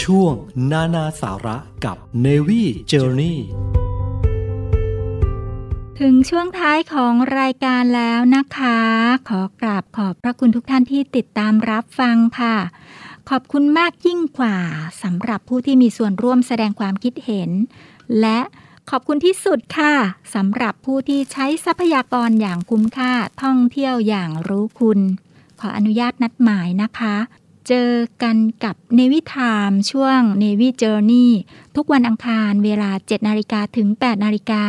[0.02, 0.34] ช่วง
[0.72, 3.36] นานาสาระกับ Navy Journey
[6.00, 8.78] ถึงช่วงท้ายของรายการแล้วนะคะ
[9.28, 12.56] ขอกราบขอบพระคุณทุกท่านที่ติดตามรับฟังค่ะ
[13.30, 14.56] ขอบคุณมากยิ่งกว่า
[15.02, 17.50] สำหรับผู้ที่มีส่วนร่วมแสดงความคิดเห็น
[18.20, 18.40] และ
[18.90, 19.94] ขอบคุณที่สุดค่ะ
[20.34, 23.12] สำหรับผู้ที่ใช้ทรัพยากรอย่างคุ้มค่า
[23.42, 25.00] ท่องเที่ยวอย่างรู้คุณ
[25.60, 27.16] ขออนุญาตนัดหมายนะคะ
[27.68, 27.90] เจอ
[28.22, 31.30] กันกับเนวิทามช่วง Navy Journey
[31.76, 34.64] ทุกวันอังคารเวลา 7 นาฬิกาถึง 8 นาฬิกา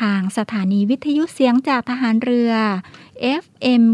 [0.00, 2.52] ทางสถานีวิทยุเสียงจากทหารเรือ
[3.42, 3.84] FM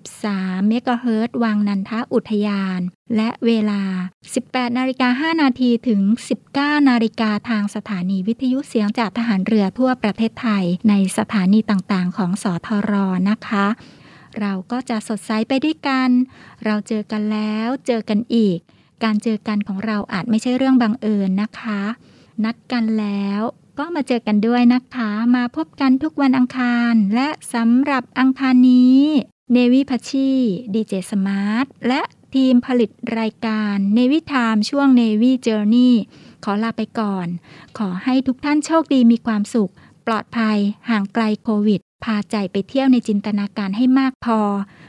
[0.00, 2.80] 93 MHz วังนันทอุทยาน
[3.16, 3.82] และเวลา
[4.30, 6.00] 18 นาฬิกา 5 นาทีถึง
[6.46, 12.92] 19 นาฬิกาทางสถานีวิทยุเสียงจากทหารเรือทั่วประเทศไทยในสถานีต่างๆ ของสทร
[13.30, 13.66] นะคะ
[14.40, 16.10] เราก็จะสดใสไปด้วยกัน
[16.64, 18.58] เราเจอกันแล้วเจอกันอีก
[19.04, 21.82] การเจอกันของเราอาจไม่ใช่เรื่องบังเอิญนะคะ
[22.44, 23.40] นัดกันแล้ว
[23.78, 29.02] ก็มาเจอกันด้วยนะคะ มาพบกันทุกวันอังคาร และสำหรับอังคารนี้
[29.52, 30.30] เนวิพัชชี
[30.74, 32.02] ดีเจสมาร์ทและ
[32.34, 35.94] ทีมผลิตรายการเนวิทามช่วงเนวิเจอร์นี่
[36.44, 37.26] ขอลาไปก่อน
[37.78, 39.72] ขอให้ทุกท่านโชคดีมีความสุข
[40.06, 40.58] ปลอดภัย
[40.90, 44.40] ห่างไกลโควิด พาใจไปเที่ยวในจินตนาการให้มากพอ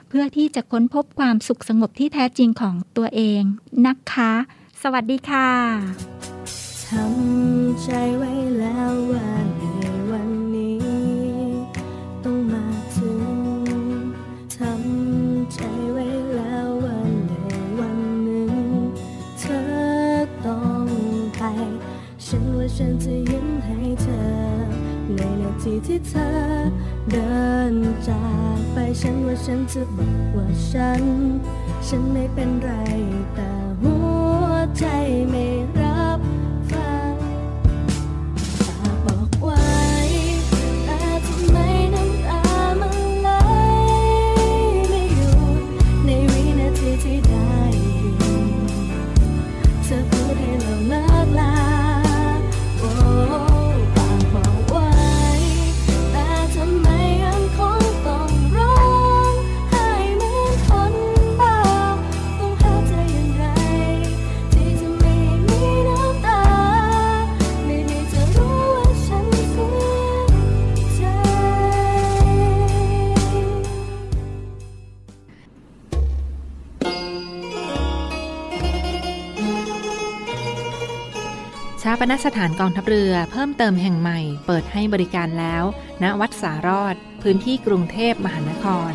[0.10, 3.42] เพื่อที่จะค้นพบความสุขสงบที่แท้จริงของตัวเอง
[3.86, 4.34] นะคะ
[4.82, 5.50] สวัสดีค่ะ
[6.86, 9.28] ทำใจไว้แล้วว่า
[9.58, 9.64] ใน
[10.12, 10.80] วันนี้
[12.24, 13.26] ต้องมาถึง
[14.56, 15.60] ทำใจ
[15.94, 16.98] ไว้แล้วว่า
[17.28, 17.34] ใน
[17.80, 18.54] วันหนึ่ง
[19.40, 19.62] เธอ
[20.46, 20.86] ต้อง
[21.38, 21.44] ไป
[22.26, 24.22] ฉันว่าฉันจะยิ้มให้เธอ
[25.16, 26.30] ในนาทีที่เธอ
[27.12, 27.42] เดิ
[27.72, 27.74] น
[28.08, 28.24] จา
[28.58, 31.04] กไปฉันว่าฉันจะบอกว่าฉัน
[31.88, 32.72] ฉันไม่เป็นไร
[33.34, 33.52] แต่
[33.82, 33.94] หั
[34.44, 34.86] วใจ
[35.30, 35.46] ไม่
[35.78, 35.87] รัก
[82.02, 85.64] ปนสถานกองทัพเรือเพิ่มเติมแห่งใหม่ เปิดให้บริการแล้ว
[86.04, 88.94] ณวัดสารอด พื้นที่กรุงเทพมหานคร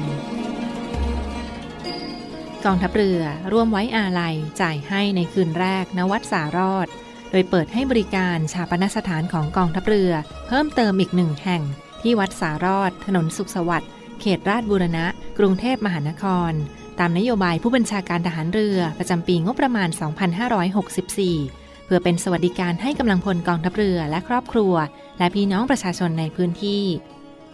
[2.65, 3.21] กองทัพเรือ
[3.53, 6.87] ร่วมไว้อาลัยจ่ายให้ในคืนแรกณวัดสารอด
[7.31, 10.13] โดยเปิดให้บริการชาปนสถานของกองทัพเรือ
[10.49, 11.63] เพิ่มเติมอีกหนึ่งแห่ง
[12.03, 13.91] ที่วัดสารอด ถนนสุขสวัสดิ์
[14.21, 15.07] เขตราชบูรณะ
[15.39, 16.53] กรุงเทพมหานคร
[16.99, 24.75] ตามนโยบายผู้บัญชาการทหารเรือประจำปีงบประมาณ 2564 เพื่อเป็นสวัสดิการให้กำลังพลกองทัพเรือและครอบครัว
[25.19, 26.85] และพี่น้องประชาชนในพื้นที่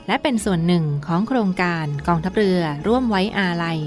[0.06, 3.78] และเป็นส่วนหนึ่งของโครงการกองทัพเรือร่วมไว้อาลัย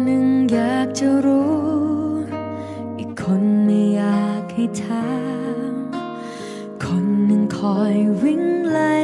[0.03, 1.57] หนึ่งอยากจะรู้
[2.99, 5.09] อีกคนไม่อยากให้ถา
[5.71, 5.73] ม
[6.83, 8.95] คนหนึ่งคอยวิ่งไล่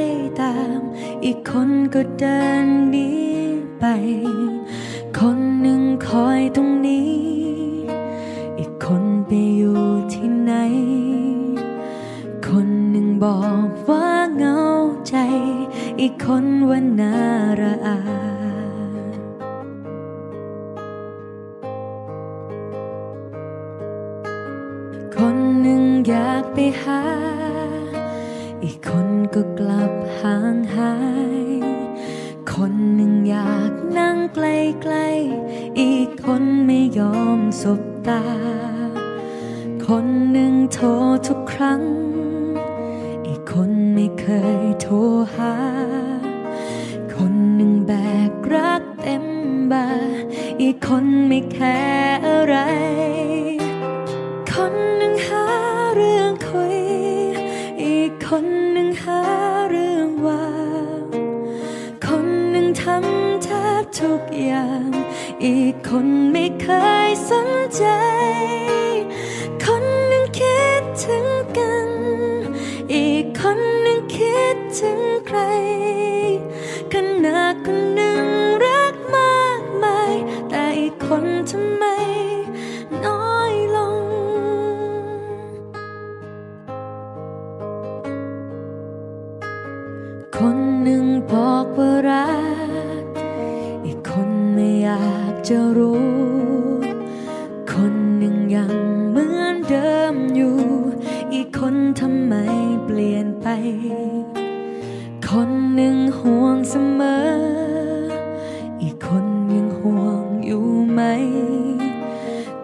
[0.41, 0.79] ตาม
[1.25, 3.09] อีกคนก็เดินหนี
[3.79, 3.85] ไป
[105.37, 107.25] คนหนึ่งห่วงเสมอ
[108.81, 109.25] อีกคน
[109.55, 111.01] ยังห่วงอยู่ไหม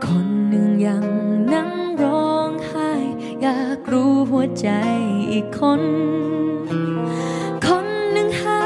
[0.05, 1.05] คนหนึ่งยัง
[1.53, 1.71] นั่ง
[2.03, 2.91] ร้องไห้
[3.41, 4.69] อยากรู้หัวใจ
[5.31, 5.81] อีกคน
[7.67, 8.61] คนหนึ่งหา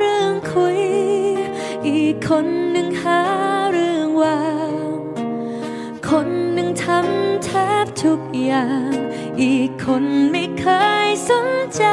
[0.00, 0.80] เรื่องคุย
[1.88, 3.20] อีกคนหนึ่งหา
[3.72, 4.40] เรื่องวา
[4.90, 4.96] ง
[6.08, 7.50] คนหนึ่งทำแท
[7.84, 8.92] บทุกอย่าง
[9.42, 10.66] อีกคนไม่เค
[11.06, 11.84] ยสนใจ